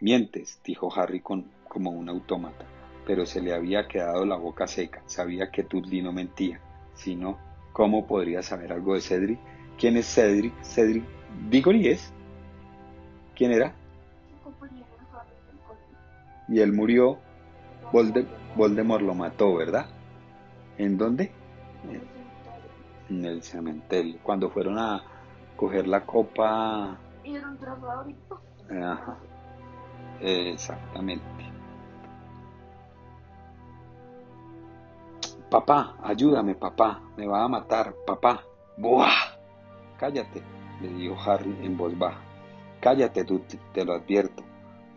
Mientes, 0.00 0.60
dijo 0.64 0.92
Harry 0.94 1.20
con, 1.20 1.50
como 1.68 1.90
un 1.90 2.08
autómata, 2.08 2.64
pero 3.06 3.26
se 3.26 3.40
le 3.40 3.54
había 3.54 3.86
quedado 3.86 4.24
la 4.24 4.36
boca 4.36 4.66
seca. 4.66 5.02
Sabía 5.06 5.50
que 5.50 5.62
Dudley 5.62 6.02
no 6.02 6.12
mentía. 6.12 6.60
Si 6.94 7.14
no, 7.14 7.38
¿cómo 7.72 8.06
podría 8.06 8.42
saber 8.42 8.72
algo 8.72 8.94
de 8.94 9.00
Cedric? 9.00 9.38
¿Quién 9.78 9.96
es 9.96 10.06
Cedric? 10.06 10.54
Cedric 10.62 11.04
Diggory 11.50 11.88
es. 11.88 12.12
¿Quién 13.34 13.52
era? 13.52 13.74
Y 16.48 16.60
él 16.60 16.72
murió. 16.72 17.18
Voldemort 18.56 19.02
lo 19.02 19.14
mató, 19.14 19.54
¿verdad? 19.54 19.86
¿En 20.78 20.96
dónde? 20.96 21.30
En 23.08 23.24
el 23.24 23.42
cementerio. 23.42 24.18
Cuando 24.22 24.50
fueron 24.50 24.78
a 24.78 25.02
coger 25.56 25.86
la 25.86 26.04
copa. 26.04 26.98
Y. 27.24 27.36
Ajá. 28.80 29.18
Exactamente. 30.20 31.24
Papá, 35.50 35.96
ayúdame, 36.02 36.54
papá. 36.54 37.02
Me 37.16 37.26
va 37.26 37.44
a 37.44 37.48
matar, 37.48 37.94
papá. 38.06 38.42
¡Buah! 38.78 39.36
Cállate, 39.98 40.42
le 40.80 40.88
dijo 40.88 41.16
Harry 41.20 41.54
en 41.62 41.76
voz 41.76 41.98
baja. 41.98 42.22
Cállate, 42.80 43.22
Dudley, 43.24 43.60
te 43.74 43.84
lo 43.84 43.92
advierto. 43.92 44.42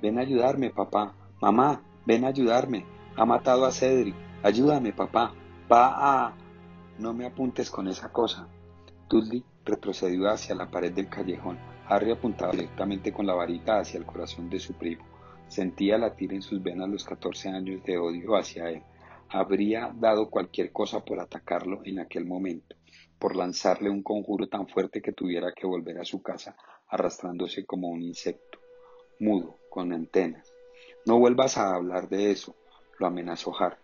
Ven 0.02 0.18
a 0.18 0.22
ayudarme, 0.22 0.70
papá. 0.70 1.14
Mamá, 1.42 1.82
ven 2.06 2.24
a 2.24 2.30
ayudarme. 2.30 2.86
Ha 3.18 3.26
matado 3.26 3.66
a 3.66 3.72
Cedric. 3.72 4.16
Ayúdame, 4.44 4.94
papá. 4.94 5.34
Va 5.72 6.26
a... 6.26 6.34
No 7.00 7.14
me 7.14 7.26
apuntes 7.26 7.70
con 7.70 7.88
esa 7.88 8.12
cosa. 8.12 8.48
Dudley 9.10 9.44
retrocedió 9.66 10.30
hacia 10.30 10.56
la 10.56 10.70
pared 10.72 10.94
del 10.94 11.10
callejón. 11.10 11.58
Harry 11.88 12.12
apuntaba 12.12 12.52
directamente 12.52 13.12
con 13.14 13.28
la 13.28 13.34
varita 13.34 13.80
hacia 13.80 14.00
el 14.00 14.06
corazón 14.06 14.50
de 14.50 14.60
su 14.60 14.74
primo. 14.74 15.04
Sentía 15.48 15.98
latir 15.98 16.34
en 16.34 16.42
sus 16.42 16.62
venas 16.62 16.90
los 16.90 17.04
catorce 17.04 17.50
años 17.50 17.84
de 17.84 17.98
odio 17.98 18.36
hacia 18.36 18.70
él. 18.70 18.82
Habría 19.30 19.92
dado 19.96 20.30
cualquier 20.30 20.72
cosa 20.72 21.04
por 21.04 21.20
atacarlo 21.20 21.82
en 21.86 22.00
aquel 22.00 22.26
momento, 22.26 22.76
por 23.20 23.36
lanzarle 23.36 23.90
un 23.90 24.02
conjuro 24.02 24.48
tan 24.48 24.68
fuerte 24.68 25.02
que 25.02 25.12
tuviera 25.12 25.52
que 25.52 25.68
volver 25.68 26.00
a 26.00 26.06
su 26.06 26.22
casa 26.22 26.56
arrastrándose 26.88 27.66
como 27.66 27.90
un 27.90 28.02
insecto, 28.02 28.60
mudo, 29.20 29.58
con 29.70 29.94
antenas. 29.94 30.52
No 31.06 31.20
vuelvas 31.20 31.58
a 31.58 31.76
hablar 31.76 32.10
de 32.10 32.32
eso, 32.32 32.56
lo 33.00 33.08
amenazó 33.08 33.54
Harry. 33.60 33.78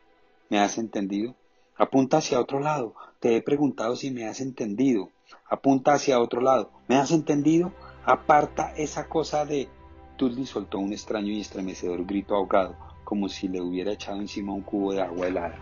¿Me 0.49 0.59
has 0.59 0.77
entendido? 0.77 1.35
Apunta 1.77 2.17
hacia 2.17 2.39
otro 2.39 2.59
lado. 2.59 2.93
Te 3.19 3.35
he 3.35 3.41
preguntado 3.41 3.95
si 3.95 4.11
me 4.11 4.25
has 4.25 4.41
entendido. 4.41 5.09
Apunta 5.49 5.93
hacia 5.93 6.19
otro 6.19 6.41
lado. 6.41 6.71
¿Me 6.87 6.95
has 6.95 7.11
entendido? 7.11 7.73
Aparta 8.05 8.73
esa 8.75 9.07
cosa 9.07 9.45
de... 9.45 9.69
Dudley 10.17 10.47
soltó 10.47 10.79
un 10.79 10.91
extraño 10.91 11.31
y 11.31 11.39
estremecedor 11.39 12.03
grito 12.03 12.35
ahogado, 12.35 12.75
como 13.03 13.29
si 13.29 13.47
le 13.47 13.61
hubiera 13.61 13.91
echado 13.91 14.19
encima 14.19 14.53
un 14.53 14.61
cubo 14.61 14.93
de 14.93 15.01
agua 15.01 15.27
helada. 15.27 15.59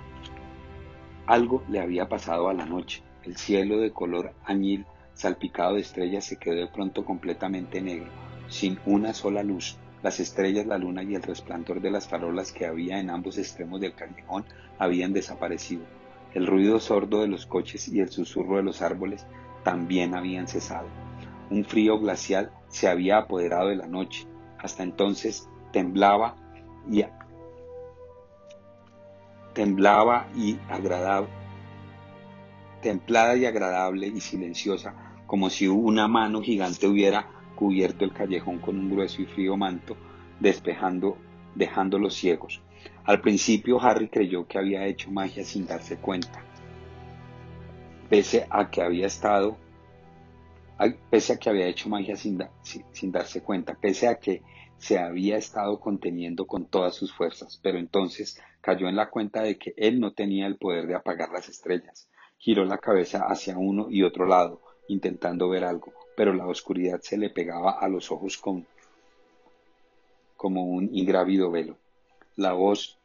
Algo 1.28 1.64
le 1.68 1.82
había 1.82 2.08
pasado 2.08 2.48
a 2.48 2.54
la 2.54 2.66
noche. 2.66 3.04
El 3.24 3.36
cielo 3.36 3.78
de 3.80 3.92
color 3.92 4.34
añil, 4.46 4.86
salpicado 5.14 5.76
de 5.76 5.82
estrellas, 5.82 6.24
se 6.24 6.38
quedó 6.38 6.56
de 6.56 6.68
pronto 6.68 7.04
completamente 7.04 7.82
negro, 7.82 8.10
sin 8.48 8.80
una 8.86 9.14
sola 9.14 9.44
luz. 9.44 9.78
Las 10.02 10.22
estrellas, 10.22 10.66
la 10.66 10.78
luna 10.78 11.04
y 11.04 11.16
el 11.16 11.24
resplandor 11.24 11.82
de 11.82 11.92
las 11.92 12.08
farolas 12.08 12.54
que 12.54 12.66
había 12.66 13.00
en 13.00 13.10
ambos 13.10 13.38
extremos 13.38 13.82
del 13.82 13.96
callejón 13.96 14.46
habían 14.78 15.12
desaparecido. 15.12 15.84
El 16.34 16.48
ruido 16.48 16.80
sordo 16.80 17.20
de 17.20 17.28
los 17.28 17.46
coches 17.46 17.90
y 17.90 18.00
el 18.00 18.10
susurro 18.10 18.56
de 18.56 18.64
los 18.64 18.82
árboles 18.82 19.26
también 19.64 20.16
habían 20.16 20.48
cesado. 20.48 20.88
Un 21.50 21.66
frío 21.66 22.00
glacial 22.00 22.52
se 22.68 22.88
había 22.88 23.18
apoderado 23.18 23.70
de 23.70 23.76
la 23.76 23.88
noche. 23.88 24.28
Hasta 24.58 24.84
entonces 24.84 25.50
temblaba 25.72 26.36
y 26.90 27.04
temblaba 29.54 30.28
y 30.36 30.58
agradable, 30.70 31.30
templada 32.82 33.36
y 33.36 33.46
agradable 33.46 34.08
y 34.08 34.22
silenciosa, 34.22 34.94
como 35.26 35.50
si 35.50 35.68
una 35.68 36.08
mano 36.08 36.42
gigante 36.42 36.88
hubiera 36.88 37.28
cubierto 37.56 38.06
el 38.06 38.14
callejón 38.14 38.60
con 38.60 38.80
un 38.80 38.90
grueso 38.90 39.22
y 39.22 39.26
frío 39.26 39.58
manto, 39.58 39.98
despejando, 40.40 41.18
dejándolos 41.56 42.14
ciegos. 42.14 42.62
Al 43.04 43.22
principio 43.22 43.82
Harry 43.82 44.08
creyó 44.08 44.48
que 44.48 44.58
había 44.58 44.86
hecho 44.86 45.12
magia 45.12 45.44
sin 45.44 45.68
darse 45.68 45.98
cuenta, 45.98 46.42
pese 48.10 48.48
a 48.50 48.70
que 48.70 48.82
había 48.82 49.08
estado, 49.08 49.58
pese 51.10 51.34
a 51.34 51.38
que 51.38 51.50
había 51.50 51.68
hecho 51.68 51.90
magia 51.90 52.16
sin, 52.16 52.42
sin 52.64 53.12
darse 53.12 53.42
cuenta, 53.42 53.76
pese 53.80 54.08
a 54.08 54.20
que 54.20 54.42
se 54.78 54.98
había 54.98 55.38
estado 55.38 55.80
conteniendo 55.80 56.48
con 56.48 56.66
todas 56.66 56.96
sus 56.96 57.14
fuerzas, 57.14 57.60
pero 57.62 57.78
entonces 57.78 58.42
cayó 58.62 58.88
en 58.88 58.96
la 58.96 59.10
cuenta 59.10 59.42
de 59.42 59.58
que 59.58 59.74
él 59.78 60.00
no 60.00 60.14
tenía 60.14 60.48
el 60.48 60.58
poder 60.58 60.88
de 60.88 60.96
apagar 60.96 61.32
las 61.32 61.50
estrellas. 61.50 62.10
Giró 62.38 62.64
la 62.64 62.78
cabeza 62.78 63.26
hacia 63.28 63.58
uno 63.58 63.88
y 63.90 64.04
otro 64.04 64.26
lado, 64.26 64.62
intentando 64.88 65.50
ver 65.50 65.66
algo, 65.66 65.92
pero 66.16 66.34
la 66.34 66.48
oscuridad 66.48 67.02
se 67.02 67.18
le 67.18 67.30
pegaba 67.30 67.72
a 67.72 67.90
los 67.90 68.10
ojos 68.12 68.38
con, 68.38 68.66
como 70.38 70.64
un 70.64 70.90
ingrávido 70.94 71.52
velo. 71.52 71.78
La 72.38 72.54
voz 72.54 72.98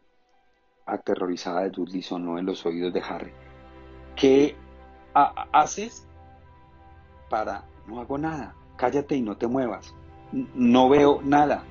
aterrorizada 0.87 1.63
de 1.63 1.71
Dudley 1.71 2.03
sonó 2.03 2.39
en 2.39 2.47
los 2.47 2.65
oídos 2.65 2.93
de 2.95 3.01
Harry. 3.01 3.33
¿Qué 4.15 4.55
haces? 5.13 6.07
Para... 7.29 7.65
No 7.87 8.01
hago 8.01 8.17
nada. 8.17 8.55
Cállate 8.77 9.17
y 9.17 9.23
no 9.23 9.37
te 9.37 9.47
muevas. 9.47 9.95
no 10.33 10.89
veo 10.89 11.21
nada. 11.23 11.65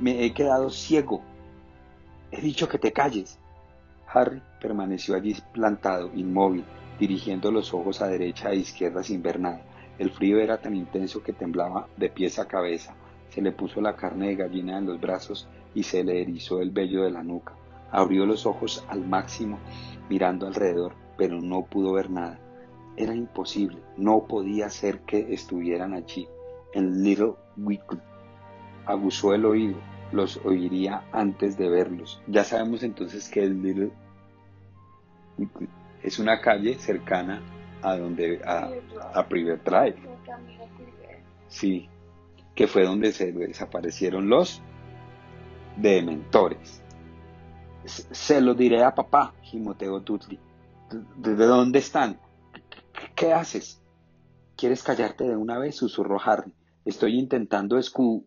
me 0.00 0.24
he 0.24 0.32
quedado 0.32 0.70
ciego. 0.70 1.22
He 2.30 2.40
dicho 2.40 2.68
que 2.68 2.78
te 2.78 2.92
calles. 2.92 3.38
Harry 4.06 4.42
permaneció 4.60 5.14
allí 5.14 5.36
plantado, 5.52 6.10
inmóvil, 6.14 6.64
dirigiendo 6.98 7.50
los 7.50 7.74
ojos 7.74 8.00
a 8.00 8.06
derecha 8.06 8.50
e 8.50 8.56
izquierda 8.56 9.02
sin 9.02 9.22
ver 9.22 9.38
nada. 9.40 9.62
El 9.98 10.10
frío 10.10 10.38
era 10.40 10.60
tan 10.60 10.74
intenso 10.74 11.22
que 11.22 11.32
temblaba 11.32 11.88
de 11.96 12.08
pies 12.08 12.38
a 12.38 12.48
cabeza. 12.48 12.94
Se 13.28 13.42
le 13.42 13.52
puso 13.52 13.80
la 13.80 13.96
carne 13.96 14.28
de 14.28 14.36
gallina 14.36 14.78
en 14.78 14.86
los 14.86 15.00
brazos 15.00 15.48
y 15.74 15.82
se 15.82 16.02
le 16.02 16.22
erizó 16.22 16.60
el 16.60 16.70
vello 16.70 17.04
de 17.04 17.10
la 17.10 17.22
nuca. 17.22 17.54
Abrió 17.90 18.26
los 18.26 18.46
ojos 18.46 18.84
al 18.88 19.06
máximo, 19.06 19.58
mirando 20.08 20.46
alrededor, 20.46 20.94
pero 21.16 21.40
no 21.40 21.62
pudo 21.62 21.92
ver 21.92 22.10
nada. 22.10 22.38
Era 22.96 23.14
imposible, 23.14 23.78
no 23.96 24.26
podía 24.26 24.70
ser 24.70 25.00
que 25.00 25.34
estuvieran 25.34 25.94
allí, 25.94 26.28
en 26.72 27.02
Little 27.02 27.34
Wicked. 27.56 27.98
Aguzó 28.86 29.34
el 29.34 29.44
oído, 29.44 29.76
los 30.12 30.36
oiría 30.44 31.04
antes 31.12 31.56
de 31.56 31.68
verlos. 31.68 32.20
Ya 32.26 32.44
sabemos 32.44 32.82
entonces 32.82 33.28
que 33.28 33.44
es 33.44 33.50
Little 33.50 33.90
es 36.02 36.18
una 36.18 36.40
calle 36.40 36.78
cercana 36.78 37.42
a 37.82 37.96
donde 37.96 38.40
a, 38.44 38.70
a 39.14 39.26
Private 39.26 39.62
Drive. 39.64 39.96
Sí, 41.48 41.88
que 42.54 42.66
fue 42.66 42.84
donde 42.84 43.12
se 43.12 43.32
desaparecieron 43.32 44.28
los 44.28 44.62
dementores. 45.76 46.82
Se 47.84 48.40
lo 48.40 48.54
diré 48.54 48.82
a 48.82 48.94
papá, 48.94 49.34
gimoteó 49.42 50.00
Dudley. 50.00 50.38
¿De 51.16 51.34
dónde 51.34 51.78
están? 51.80 52.18
¿Qué 53.14 53.32
haces? 53.32 53.80
¿Quieres 54.56 54.82
callarte 54.82 55.24
de 55.24 55.36
una 55.36 55.58
vez? 55.58 55.76
susurró 55.76 56.20
Harry. 56.24 56.52
Estoy 56.84 57.18
intentando 57.18 57.78
escu... 57.78 58.26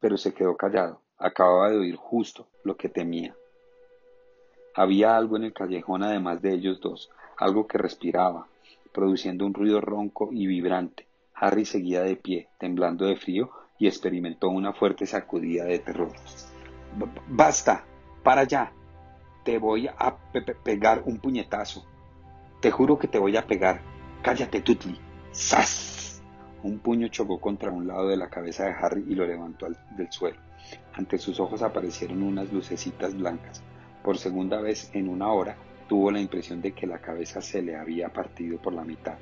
Pero 0.00 0.16
se 0.16 0.34
quedó 0.34 0.56
callado. 0.56 1.02
Acababa 1.16 1.70
de 1.70 1.78
oír 1.78 1.96
justo 1.96 2.48
lo 2.64 2.76
que 2.76 2.88
temía. 2.88 3.36
Había 4.74 5.16
algo 5.16 5.36
en 5.36 5.44
el 5.44 5.52
callejón 5.52 6.02
además 6.02 6.42
de 6.42 6.52
ellos 6.52 6.80
dos, 6.80 7.10
algo 7.36 7.66
que 7.66 7.78
respiraba, 7.78 8.46
produciendo 8.92 9.46
un 9.46 9.54
ruido 9.54 9.80
ronco 9.80 10.30
y 10.32 10.46
vibrante. 10.46 11.06
Harry 11.34 11.64
seguía 11.64 12.02
de 12.02 12.16
pie, 12.16 12.48
temblando 12.58 13.06
de 13.06 13.16
frío, 13.16 13.50
y 13.78 13.86
experimentó 13.86 14.48
una 14.48 14.72
fuerte 14.72 15.06
sacudida 15.06 15.64
de 15.64 15.78
terror. 15.78 16.12
Basta, 17.28 17.84
para 18.24 18.40
allá. 18.42 18.72
Te 19.44 19.58
voy 19.58 19.88
a 19.88 20.16
pegar 20.64 21.02
un 21.06 21.18
puñetazo. 21.18 21.84
Te 22.60 22.72
juro 22.72 22.98
que 22.98 23.06
te 23.06 23.18
voy 23.18 23.36
a 23.36 23.46
pegar. 23.46 23.97
Cállate, 24.22 24.60
Tutli. 24.60 24.98
¡Sas! 25.30 26.20
Un 26.64 26.80
puño 26.80 27.06
chocó 27.08 27.40
contra 27.40 27.70
un 27.70 27.86
lado 27.86 28.08
de 28.08 28.16
la 28.16 28.28
cabeza 28.28 28.64
de 28.64 28.72
Harry 28.72 29.04
y 29.08 29.14
lo 29.14 29.24
levantó 29.24 29.68
del 29.96 30.10
suelo. 30.10 30.38
Ante 30.92 31.18
sus 31.18 31.38
ojos 31.38 31.62
aparecieron 31.62 32.22
unas 32.22 32.52
lucecitas 32.52 33.14
blancas. 33.14 33.62
Por 34.02 34.18
segunda 34.18 34.60
vez 34.60 34.90
en 34.92 35.08
una 35.08 35.28
hora 35.32 35.56
tuvo 35.88 36.10
la 36.10 36.20
impresión 36.20 36.60
de 36.60 36.72
que 36.72 36.86
la 36.86 36.98
cabeza 36.98 37.40
se 37.40 37.62
le 37.62 37.76
había 37.76 38.12
partido 38.12 38.58
por 38.60 38.72
la 38.72 38.84
mitad, 38.84 39.16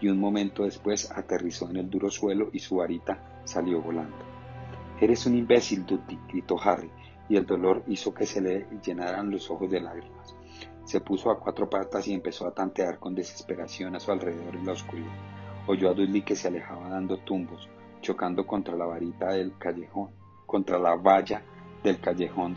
y 0.00 0.08
un 0.08 0.18
momento 0.18 0.64
después 0.64 1.10
aterrizó 1.10 1.70
en 1.70 1.78
el 1.78 1.90
duro 1.90 2.10
suelo 2.10 2.50
y 2.52 2.58
su 2.58 2.76
varita 2.76 3.40
salió 3.44 3.80
volando. 3.80 4.16
Eres 5.00 5.24
un 5.24 5.36
imbécil, 5.36 5.86
Dudley, 5.86 6.18
gritó 6.28 6.60
Harry, 6.60 6.90
y 7.28 7.36
el 7.36 7.46
dolor 7.46 7.82
hizo 7.88 8.12
que 8.12 8.26
se 8.26 8.42
le 8.42 8.66
llenaran 8.84 9.30
los 9.30 9.50
ojos 9.50 9.70
de 9.70 9.80
lágrimas. 9.80 10.33
Se 10.84 11.00
puso 11.00 11.30
a 11.30 11.40
cuatro 11.40 11.68
patas 11.70 12.06
y 12.08 12.12
empezó 12.12 12.46
a 12.46 12.54
tantear 12.54 12.98
con 12.98 13.14
desesperación 13.14 13.96
a 13.96 14.00
su 14.00 14.12
alrededor 14.12 14.54
en 14.54 14.66
la 14.66 14.72
oscuridad. 14.72 15.12
Oyó 15.66 15.90
a 15.90 15.94
Dudley 15.94 16.22
que 16.22 16.36
se 16.36 16.48
alejaba 16.48 16.90
dando 16.90 17.16
tumbos, 17.18 17.68
chocando 18.02 18.46
contra 18.46 18.76
la 18.76 18.84
varita 18.84 19.30
del 19.32 19.56
callejón, 19.56 20.10
contra 20.46 20.78
la 20.78 20.94
valla 20.94 21.42
del 21.82 21.98
callejón, 22.00 22.54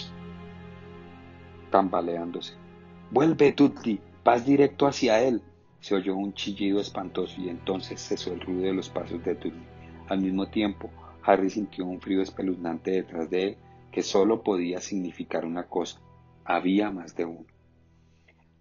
tambaleándose. 1.71 2.53
Vuelve, 3.11 3.53
Dudley, 3.53 4.01
vas 4.25 4.45
directo 4.45 4.87
hacia 4.87 5.21
él. 5.21 5.41
Se 5.79 5.95
oyó 5.95 6.15
un 6.15 6.33
chillido 6.33 6.81
espantoso 6.81 7.39
y 7.39 7.47
entonces 7.47 8.01
cesó 8.01 8.33
el 8.33 8.41
ruido 8.41 8.63
de 8.63 8.73
los 8.73 8.89
pasos 8.89 9.23
de 9.23 9.35
Dudley. 9.35 9.67
Al 10.09 10.19
mismo 10.19 10.47
tiempo, 10.47 10.89
Harry 11.23 11.49
sintió 11.49 11.85
un 11.85 12.01
frío 12.01 12.21
espeluznante 12.21 12.91
detrás 12.91 13.29
de 13.29 13.43
él 13.43 13.57
que 13.91 14.03
solo 14.03 14.43
podía 14.43 14.81
significar 14.81 15.45
una 15.45 15.63
cosa. 15.63 15.99
Había 16.43 16.91
más 16.91 17.15
de 17.15 17.25
uno. 17.25 17.56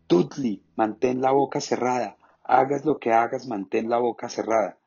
Dudley, 0.08 0.62
mantén 0.76 1.20
la 1.20 1.32
boca 1.32 1.60
cerrada. 1.60 2.16
Hagas 2.44 2.84
lo 2.84 2.98
que 2.98 3.12
hagas, 3.12 3.48
mantén 3.48 3.88
la 3.88 3.98
boca 3.98 4.28
cerrada. 4.28 4.78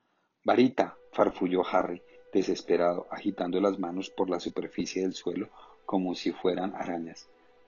Varita, 0.46 0.96
farfulló 1.12 1.64
Harry, 1.70 2.02
desesperado, 2.32 3.06
agitando 3.12 3.60
las 3.60 3.78
manos 3.80 4.10
por 4.10 4.30
la 4.30 4.40
superficie 4.40 5.02
del 5.02 5.14
suelo 5.14 5.50
como 5.86 6.16
si 6.16 6.32
fueran 6.32 6.74
arañas. 6.74 7.28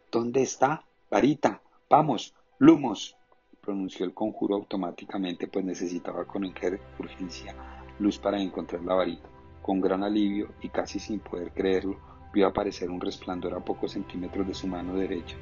¿Dónde 0.10 0.44
está? 0.44 0.86
Varita, 1.10 1.62
vamos, 1.90 2.34
Lumos, 2.58 3.18
pronunció 3.60 4.06
el 4.06 4.14
conjuro 4.14 4.56
automáticamente, 4.56 5.48
pues 5.48 5.66
necesitaba 5.66 6.24
con 6.24 6.46
urgencia 6.46 7.56
luz 8.00 8.18
para 8.18 8.42
encontrar 8.42 8.82
la 8.84 8.96
varita. 8.96 9.28
Con 9.62 9.82
gran 9.82 10.04
alivio 10.04 10.54
y 10.62 10.70
casi 10.70 11.00
sin 11.00 11.20
poder 11.20 11.52
creerlo, 11.52 11.98
vio 12.34 12.48
aparecer 12.48 12.90
un 12.90 13.02
resplandor 13.02 13.54
a 13.54 13.60
pocos 13.60 13.92
centímetros 13.92 14.48
de 14.48 14.54
su 14.54 14.68
mano 14.68 14.96
derecha. 14.96 15.36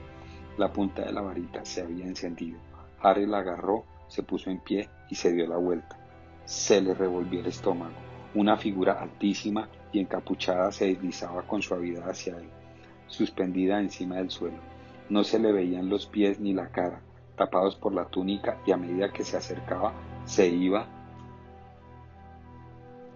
La 0.60 0.74
punta 0.74 1.04
de 1.06 1.13
la 1.13 1.22
varita 1.22 1.63
se 1.63 1.82
había 1.84 2.04
encendido. 2.04 2.60
Harry 3.02 3.26
la 3.26 3.38
agarró, 3.38 3.86
se 4.10 4.24
puso 4.24 4.50
en 4.50 4.60
pie 4.60 4.89
y 5.10 5.15
se 5.15 5.32
dio 5.32 5.48
la 5.48 5.56
vuelta. 5.56 5.98
Se 6.43 6.82
le 6.82 6.93
revolvió 6.93 7.39
el 7.39 7.45
estómago. 7.45 7.93
Una 8.36 8.58
figura 8.58 9.02
altísima 9.02 9.69
y 9.93 10.02
encapuchada 10.02 10.69
se 10.74 10.88
deslizaba 10.88 11.43
con 11.43 11.62
suavidad 11.62 12.10
hacia 12.10 12.36
él, 12.36 12.50
suspendida 13.08 13.80
encima 13.80 14.17
del 14.17 14.32
suelo. 14.32 14.58
No 15.08 15.24
se 15.24 15.39
le 15.39 15.54
veían 15.54 15.88
los 15.88 16.08
pies 16.08 16.41
ni 16.41 16.52
la 16.52 16.67
cara, 16.67 17.00
tapados 17.38 17.78
por 17.78 17.93
la 17.93 18.10
túnica 18.10 18.58
y 18.65 18.74
a 18.74 18.78
medida 18.78 19.13
que 19.13 19.24
se 19.24 19.38
acercaba 19.38 19.93
se 20.26 20.50
iba 20.50 20.86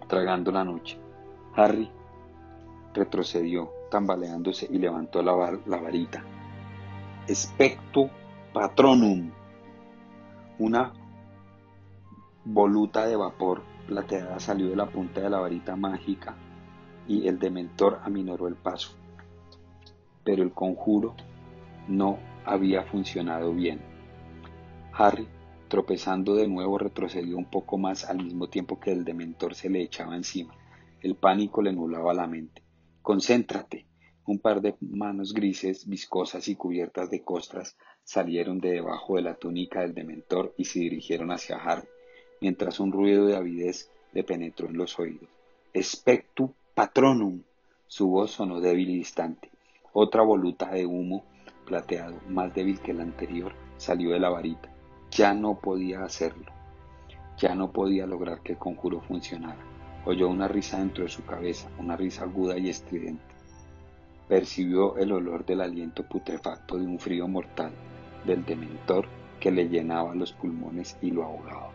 tragando 0.08 0.50
la 0.50 0.64
noche. 0.64 0.98
Harry 1.54 1.90
retrocedió, 2.94 3.70
tambaleándose 3.90 4.66
y 4.70 4.78
levantó 4.78 5.22
la, 5.22 5.34
varita. 5.34 6.24
Especto 7.26 8.10
patronum, 8.52 9.30
una 10.58 10.92
voluta 12.44 13.06
de 13.06 13.16
vapor 13.16 13.62
plateada 13.86 14.38
salió 14.38 14.68
de 14.68 14.76
la 14.76 14.90
punta 14.90 15.22
de 15.22 15.30
la 15.30 15.40
varita 15.40 15.74
mágica 15.74 16.36
y 17.08 17.26
el 17.26 17.38
dementor 17.38 17.98
aminoró 18.04 18.46
el 18.46 18.56
paso. 18.56 18.90
Pero 20.22 20.42
el 20.42 20.52
conjuro 20.52 21.14
no 21.88 22.18
había 22.44 22.82
funcionado 22.82 23.54
bien. 23.54 23.80
Harry, 24.92 25.26
tropezando 25.68 26.34
de 26.34 26.46
nuevo, 26.46 26.76
retrocedió 26.76 27.38
un 27.38 27.46
poco 27.46 27.78
más 27.78 28.04
al 28.04 28.22
mismo 28.22 28.48
tiempo 28.48 28.78
que 28.78 28.92
el 28.92 29.02
dementor 29.02 29.54
se 29.54 29.70
le 29.70 29.80
echaba 29.80 30.14
encima. 30.14 30.52
El 31.00 31.14
pánico 31.14 31.62
le 31.62 31.72
nublaba 31.72 32.12
la 32.12 32.26
mente. 32.26 32.62
Concéntrate. 33.00 33.86
Un 34.26 34.38
par 34.38 34.62
de 34.62 34.74
manos 34.80 35.34
grises, 35.34 35.86
viscosas 35.86 36.48
y 36.48 36.56
cubiertas 36.56 37.10
de 37.10 37.20
costras 37.20 37.76
salieron 38.04 38.58
de 38.58 38.70
debajo 38.70 39.16
de 39.16 39.22
la 39.22 39.34
túnica 39.34 39.80
del 39.82 39.92
dementor 39.92 40.54
y 40.56 40.64
se 40.64 40.78
dirigieron 40.78 41.30
hacia 41.30 41.56
Harry, 41.56 41.86
mientras 42.40 42.80
un 42.80 42.90
ruido 42.90 43.26
de 43.26 43.36
avidez 43.36 43.90
le 44.14 44.24
penetró 44.24 44.68
en 44.68 44.78
los 44.78 44.98
oídos. 44.98 45.28
Spectu 45.76 46.54
patronum. 46.74 47.42
Su 47.86 48.08
voz 48.08 48.30
sonó 48.30 48.60
débil 48.60 48.90
y 48.90 48.96
distante. 48.96 49.50
Otra 49.92 50.22
voluta 50.22 50.70
de 50.70 50.86
humo 50.86 51.22
plateado, 51.66 52.16
más 52.28 52.54
débil 52.54 52.80
que 52.80 52.92
el 52.92 53.00
anterior, 53.00 53.52
salió 53.76 54.12
de 54.12 54.20
la 54.20 54.30
varita. 54.30 54.70
Ya 55.10 55.34
no 55.34 55.58
podía 55.60 56.02
hacerlo. 56.02 56.46
Ya 57.36 57.54
no 57.54 57.72
podía 57.72 58.06
lograr 58.06 58.40
que 58.40 58.52
el 58.52 58.58
conjuro 58.58 59.02
funcionara. 59.02 59.60
Oyó 60.06 60.28
una 60.28 60.48
risa 60.48 60.78
dentro 60.78 61.04
de 61.04 61.10
su 61.10 61.26
cabeza, 61.26 61.68
una 61.78 61.96
risa 61.96 62.24
aguda 62.24 62.56
y 62.56 62.70
estridente. 62.70 63.33
Percibió 64.28 64.96
el 64.96 65.12
olor 65.12 65.44
del 65.44 65.60
aliento 65.60 66.02
putrefacto 66.02 66.78
de 66.78 66.86
un 66.86 66.98
frío 66.98 67.28
mortal, 67.28 67.72
del 68.24 68.44
dementor 68.44 69.06
que 69.38 69.50
le 69.50 69.68
llenaba 69.68 70.14
los 70.14 70.32
pulmones 70.32 70.96
y 71.02 71.10
lo 71.10 71.24
ahogaba. 71.24 71.70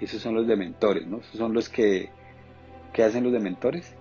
Esos 0.00 0.20
son 0.20 0.34
los 0.34 0.46
dementores, 0.46 1.06
¿no? 1.06 1.18
Esos 1.18 1.36
son 1.36 1.54
los 1.54 1.68
que... 1.68 2.10
¿Qué 2.92 3.04
hacen 3.04 3.22
los 3.22 3.32
dementores? 3.32 3.94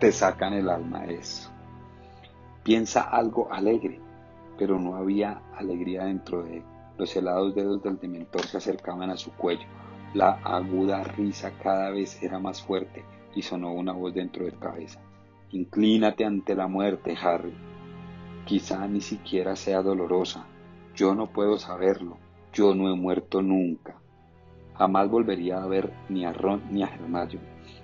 Te 0.00 0.10
sacan 0.10 0.54
el 0.54 0.70
alma 0.70 1.04
eso. 1.06 1.50
Piensa 2.62 3.02
algo 3.02 3.52
alegre, 3.52 4.00
pero 4.58 4.78
no 4.78 4.96
había 4.96 5.42
alegría 5.54 6.04
dentro 6.04 6.42
de 6.42 6.58
él. 6.58 6.62
Los 6.96 7.14
helados 7.14 7.54
dedos 7.54 7.82
del 7.82 7.98
dementor 7.98 8.46
se 8.46 8.56
acercaban 8.56 9.10
a 9.10 9.16
su 9.16 9.32
cuello. 9.32 9.66
La 10.14 10.40
aguda 10.42 11.04
risa 11.04 11.52
cada 11.62 11.90
vez 11.90 12.22
era 12.22 12.38
más 12.38 12.62
fuerte 12.62 13.04
y 13.36 13.42
sonó 13.42 13.72
una 13.72 13.92
voz 13.92 14.14
dentro 14.14 14.46
de 14.46 14.52
cabeza. 14.52 14.98
Inclínate 15.50 16.24
ante 16.24 16.56
la 16.56 16.66
muerte, 16.66 17.14
Harry. 17.22 17.52
Quizá 18.46 18.88
ni 18.88 19.02
siquiera 19.02 19.54
sea 19.54 19.82
dolorosa. 19.82 20.46
Yo 20.94 21.14
no 21.14 21.28
puedo 21.28 21.58
saberlo. 21.58 22.16
Yo 22.52 22.74
no 22.74 22.90
he 22.90 22.96
muerto 22.96 23.42
nunca. 23.42 24.00
Jamás 24.74 25.10
volvería 25.10 25.62
a 25.62 25.66
ver 25.66 25.92
ni 26.08 26.24
a 26.24 26.32
Ron 26.32 26.62
ni 26.70 26.82
a 26.82 26.86
Hermione, 26.86 27.38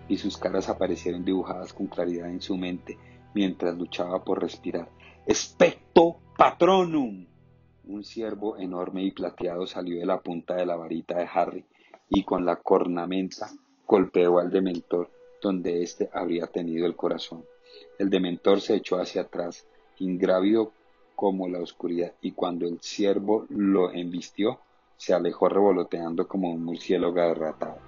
y 0.09 0.17
sus 0.17 0.39
caras 0.39 0.69
aparecieron 0.69 1.25
dibujadas 1.25 1.73
con 1.73 1.87
claridad 1.87 2.29
en 2.31 2.41
su 2.41 2.57
mente 2.57 2.99
mientras 3.35 3.77
luchaba 3.77 4.25
por 4.25 4.41
respirar. 4.41 4.89
¡Especto 5.27 6.17
patronum! 6.37 7.27
Un 7.85 8.05
ciervo 8.05 8.57
enorme 8.57 9.03
y 9.05 9.11
plateado 9.11 9.67
salió 9.67 9.99
de 9.99 10.07
la 10.07 10.21
punta 10.21 10.55
de 10.55 10.67
la 10.67 10.77
varita 10.77 11.19
de 11.19 11.29
Harry 11.33 11.65
y 12.09 12.25
con 12.25 12.45
la 12.45 12.57
cornamenta 12.57 13.49
golpeó 13.87 14.39
al 14.39 14.51
dementor 14.51 15.11
donde 15.43 15.83
éste 15.83 16.09
habría 16.13 16.47
tenido 16.47 16.87
el 16.87 16.97
corazón. 16.97 17.45
El 17.99 18.09
dementor 18.09 18.61
se 18.61 18.77
echó 18.77 18.99
hacia 18.99 19.23
atrás, 19.23 19.67
ingrávido 19.99 20.73
como 21.17 21.49
la 21.49 21.61
oscuridad, 21.61 22.13
y 22.23 22.33
cuando 22.33 22.67
el 22.67 22.81
ciervo 22.81 23.47
lo 23.51 23.93
embistió, 23.93 24.61
se 24.97 25.13
alejó 25.13 25.49
revoloteando 25.49 26.27
como 26.27 26.51
un 26.51 26.65
murciélago 26.65 27.21
agarratado. 27.21 27.79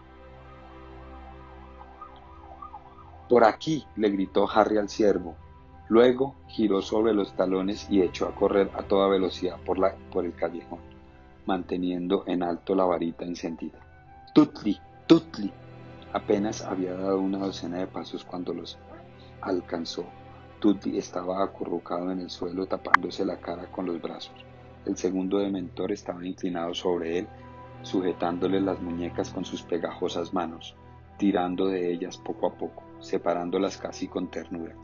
Por 3.29 3.45
aquí, 3.45 3.87
le 3.97 4.11
gritó 4.11 4.49
Harry 4.51 4.77
al 4.77 4.89
ciervo, 4.91 5.37
Luego 5.89 6.35
giró 6.49 6.81
sobre 6.81 7.13
los 7.13 7.35
talones 7.37 7.87
y 7.91 8.01
echó 8.01 8.27
a 8.27 8.35
correr 8.35 8.71
a 8.75 8.85
toda 8.85 9.09
velocidad 9.09 9.59
por, 9.65 9.79
por 10.11 10.25
el 10.25 10.35
callejón, 10.35 10.81
manteniendo 11.47 12.25
en 12.27 12.43
alto 12.43 12.75
la 12.75 12.85
varita 12.85 13.25
encendida. 13.25 13.79
¡Tutli! 14.35 14.79
¡Tutli! 15.07 15.53
Apenas 16.15 16.63
había 16.63 16.95
dado 16.95 17.19
una 17.19 17.39
docena 17.39 17.79
de 17.79 17.89
pasos 17.89 18.25
cuando 18.25 18.55
los 18.55 18.79
alcanzó. 19.41 20.07
Tutli 20.61 20.97
estaba 20.97 21.43
acurrucado 21.43 22.13
en 22.13 22.21
el 22.21 22.31
suelo 22.31 22.67
tapándose 22.67 23.25
la 23.25 23.41
cara 23.41 23.67
con 23.73 23.87
los 23.87 24.01
brazos. 24.01 24.37
El 24.87 24.97
segundo 24.97 25.39
dementor 25.41 25.91
estaba 25.91 26.25
inclinado 26.25 26.73
sobre 26.73 27.19
él, 27.19 27.29
sujetándole 27.83 28.61
las 28.61 28.81
muñecas 28.81 29.31
con 29.31 29.45
sus 29.45 29.63
pegajosas 29.63 30.33
manos, 30.33 30.77
tirando 31.19 31.67
de 31.67 31.93
ellas 31.93 32.17
poco 32.17 32.47
a 32.47 32.55
poco, 32.55 32.85
separándolas 33.01 33.77
casi 33.77 34.07
con 34.07 34.31
ternura 34.31 34.77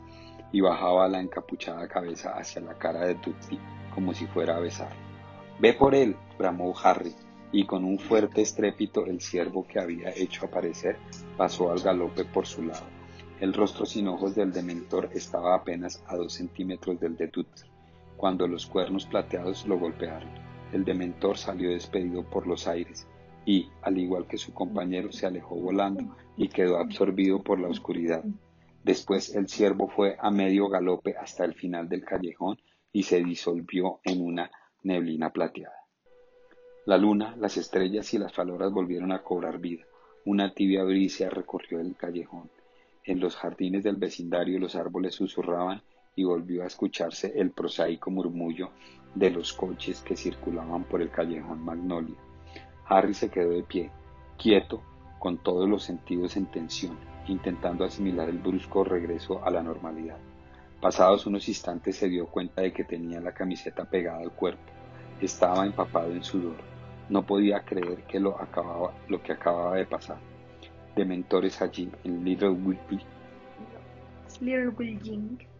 y 0.51 0.59
bajaba 0.59 1.07
la 1.07 1.21
encapuchada 1.21 1.87
cabeza 1.87 2.31
hacia 2.31 2.61
la 2.61 2.73
cara 2.73 3.05
de 3.05 3.15
Dudley 3.15 3.57
como 3.95 4.13
si 4.13 4.27
fuera 4.27 4.57
a 4.57 4.59
besar. 4.59 4.91
Ve 5.59 5.73
por 5.73 5.95
él, 5.95 6.17
bramó 6.37 6.73
Harry, 6.83 7.15
y 7.51 7.65
con 7.65 7.83
un 7.83 7.99
fuerte 7.99 8.41
estrépito 8.41 9.05
el 9.05 9.21
ciervo 9.21 9.67
que 9.67 9.79
había 9.79 10.09
hecho 10.15 10.45
aparecer 10.45 10.97
pasó 11.37 11.71
al 11.71 11.79
galope 11.79 12.25
por 12.25 12.45
su 12.45 12.63
lado. 12.63 12.85
El 13.39 13.53
rostro 13.53 13.85
sin 13.85 14.07
ojos 14.07 14.35
del 14.35 14.53
dementor 14.53 15.09
estaba 15.13 15.55
apenas 15.55 16.03
a 16.07 16.15
dos 16.15 16.33
centímetros 16.33 16.99
del 16.99 17.17
de 17.17 17.31
cuando 18.15 18.47
los 18.47 18.67
cuernos 18.67 19.07
plateados 19.07 19.65
lo 19.65 19.79
golpearon. 19.79 20.29
El 20.71 20.85
dementor 20.85 21.37
salió 21.37 21.71
despedido 21.71 22.23
por 22.23 22.45
los 22.45 22.67
aires, 22.67 23.07
y, 23.45 23.67
al 23.81 23.97
igual 23.97 24.27
que 24.27 24.37
su 24.37 24.53
compañero, 24.53 25.11
se 25.11 25.25
alejó 25.25 25.55
volando 25.55 26.15
y 26.37 26.49
quedó 26.49 26.77
absorbido 26.77 27.41
por 27.41 27.59
la 27.59 27.67
oscuridad. 27.67 28.23
Después 28.83 29.35
el 29.35 29.47
ciervo 29.47 29.87
fue 29.87 30.17
a 30.19 30.29
medio 30.29 30.69
galope 30.69 31.15
hasta 31.17 31.45
el 31.45 31.55
final 31.55 31.89
del 31.89 32.05
callejón 32.05 32.57
y 32.93 33.03
se 33.03 33.23
disolvió 33.23 33.99
en 34.03 34.21
una 34.21 34.51
neblina 34.83 35.31
plateada. 35.31 35.80
La 36.85 36.97
luna, 36.97 37.35
las 37.37 37.57
estrellas 37.57 38.11
y 38.15 38.17
las 38.17 38.33
faloras 38.33 38.71
volvieron 38.71 39.11
a 39.11 39.21
cobrar 39.21 39.59
vida. 39.59 39.83
Una 40.25 40.51
tibia 40.51 40.83
brisa 40.83 41.29
recorrió 41.29 41.79
el 41.79 41.95
callejón. 41.95 42.49
En 43.03 43.19
los 43.19 43.35
jardines 43.35 43.83
del 43.83 43.97
vecindario 43.97 44.57
los 44.59 44.75
árboles 44.75 45.13
susurraban 45.13 45.83
y 46.15 46.23
volvió 46.23 46.63
a 46.63 46.67
escucharse 46.67 47.33
el 47.39 47.51
prosaico 47.51 48.09
murmullo 48.09 48.71
de 49.13 49.29
los 49.29 49.53
coches 49.53 50.01
que 50.01 50.17
circulaban 50.17 50.83
por 50.85 51.03
el 51.03 51.11
callejón 51.11 51.63
Magnolia. 51.63 52.17
Harry 52.85 53.13
se 53.13 53.29
quedó 53.29 53.51
de 53.51 53.63
pie, 53.63 53.91
quieto, 54.39 54.81
con 55.19 55.37
todos 55.37 55.69
los 55.69 55.83
sentidos 55.83 56.35
en 56.35 56.47
tensión, 56.47 56.97
intentando 57.27 57.85
asimilar 57.85 58.27
el 58.27 58.39
brusco 58.39 58.83
regreso 58.83 59.45
a 59.45 59.51
la 59.51 59.61
normalidad. 59.61 60.17
Pasados 60.81 61.27
unos 61.27 61.47
instantes 61.47 61.95
se 61.95 62.09
dio 62.09 62.25
cuenta 62.25 62.63
de 62.63 62.73
que 62.73 62.83
tenía 62.83 63.21
la 63.21 63.35
camiseta 63.35 63.85
pegada 63.85 64.19
al 64.19 64.31
cuerpo. 64.31 64.80
Estaba 65.21 65.65
empapado 65.65 66.11
en 66.11 66.23
sudor. 66.23 66.57
No 67.09 67.25
podía 67.25 67.63
creer 67.63 68.03
que 68.03 68.19
lo, 68.19 68.39
acababa, 68.41 68.93
lo 69.07 69.21
que 69.21 69.33
acababa 69.33 69.75
de 69.75 69.85
pasar. 69.85 70.17
Dementores 70.95 71.61
allí, 71.61 71.89
en 72.03 72.23
Little 72.23 72.49
Whitley. 72.49 73.05
Little 74.39 74.73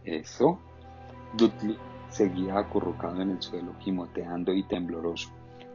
Eso. 0.04 0.58
Dudley 1.34 1.78
seguía 2.08 2.58
acurrucado 2.58 3.22
en 3.22 3.30
el 3.30 3.42
suelo, 3.42 3.74
gimoteando 3.78 4.52
y 4.52 4.64
tembloroso. 4.64 5.30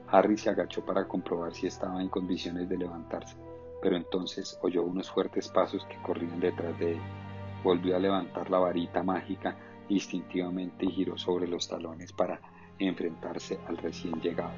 Harry 0.09 0.37
se 0.37 0.49
agachó 0.49 0.85
para 0.85 1.07
comprobar 1.07 1.53
si 1.53 1.67
estaba 1.67 2.01
en 2.01 2.09
condiciones 2.09 2.69
de 2.69 2.77
levantarse 2.77 3.35
pero 3.81 3.95
entonces 3.95 4.57
oyó 4.61 4.83
unos 4.83 5.09
fuertes 5.09 5.49
pasos 5.49 5.85
que 5.85 6.01
corrían 6.01 6.39
detrás 6.39 6.77
de 6.79 6.93
él. 6.93 7.01
Volvió 7.63 7.95
a 7.95 7.99
levantar 7.99 8.49
la 8.49 8.59
varita 8.59 9.03
mágica 9.03 9.57
instintivamente 9.89 10.85
y 10.85 10.91
giró 10.91 11.17
sobre 11.17 11.47
los 11.47 11.67
talones 11.67 12.11
para 12.11 12.39
enfrentarse 12.79 13.59
al 13.67 13.77
recién 13.77 14.19
llegado. 14.21 14.53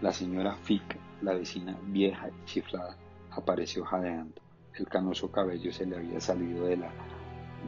La 0.00 0.12
señora 0.12 0.54
Fick, 0.56 0.98
la 1.22 1.34
vecina 1.34 1.78
vieja 1.86 2.28
y 2.28 2.44
chiflada, 2.46 2.96
apareció 3.30 3.84
jadeando. 3.84 4.40
El 4.74 4.88
canoso 4.88 5.30
cabello 5.30 5.72
se 5.72 5.86
le 5.86 5.96
había 5.96 6.20
salido 6.20 6.66
de 6.66 6.78
la 6.78 6.90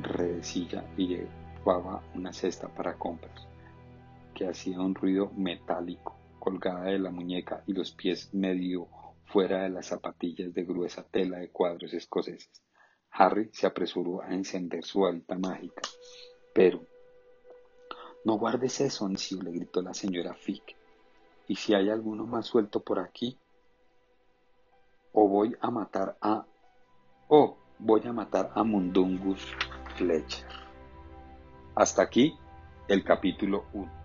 redecilla 0.01 0.85
y 0.97 1.09
llevaba 1.09 2.03
una 2.15 2.33
cesta 2.33 2.69
para 2.69 2.97
compras, 2.99 3.47
que 4.35 4.49
hacía 4.49 4.81
un 4.81 4.95
ruido 4.95 5.31
metálico, 5.37 6.17
colgada 6.39 6.85
de 6.85 6.99
la 6.99 7.11
muñeca 7.11 7.63
y 7.67 7.73
los 7.73 7.93
pies 7.93 8.33
medio 8.33 8.89
fuera 9.27 9.63
de 9.63 9.71
las 9.71 9.87
zapatillas 9.87 10.53
de 10.53 10.65
gruesa 10.65 11.07
tela 11.11 11.39
de 11.39 11.51
cuadros 11.51 11.93
escoceses. 11.95 12.63
Harry 13.11 13.51
se 13.53 13.67
apresuró 13.67 14.23
a 14.23 14.33
encender 14.33 14.85
su 14.85 15.05
alta 15.07 15.39
mágica. 15.39 15.83
Pero, 16.55 16.87
no 18.25 18.35
guardes 18.35 18.81
eso, 18.81 19.07
Ancio, 19.07 19.43
le 19.43 19.51
gritó 19.51 19.83
la 19.83 19.95
señora 19.95 20.35
Fick. 20.35 20.77
¿Y 21.49 21.57
si 21.57 21.75
hay 21.75 21.91
alguno 21.91 22.25
más 22.25 22.47
suelto 22.47 22.81
por 22.81 22.99
aquí? 22.99 23.37
O 25.13 25.29
voy 25.29 25.57
a 25.61 25.71
matar 25.71 26.17
a... 26.21 26.45
O 27.29 27.57
voy 27.79 28.07
a 28.07 28.13
matar 28.13 28.53
a 28.55 28.63
Mundungus 28.63 29.45
Fletcher. 29.97 30.49
Hasta 31.75 32.03
aquí 32.03 32.37
el 32.89 33.03
capítulo 33.03 33.65
1. 33.73 34.02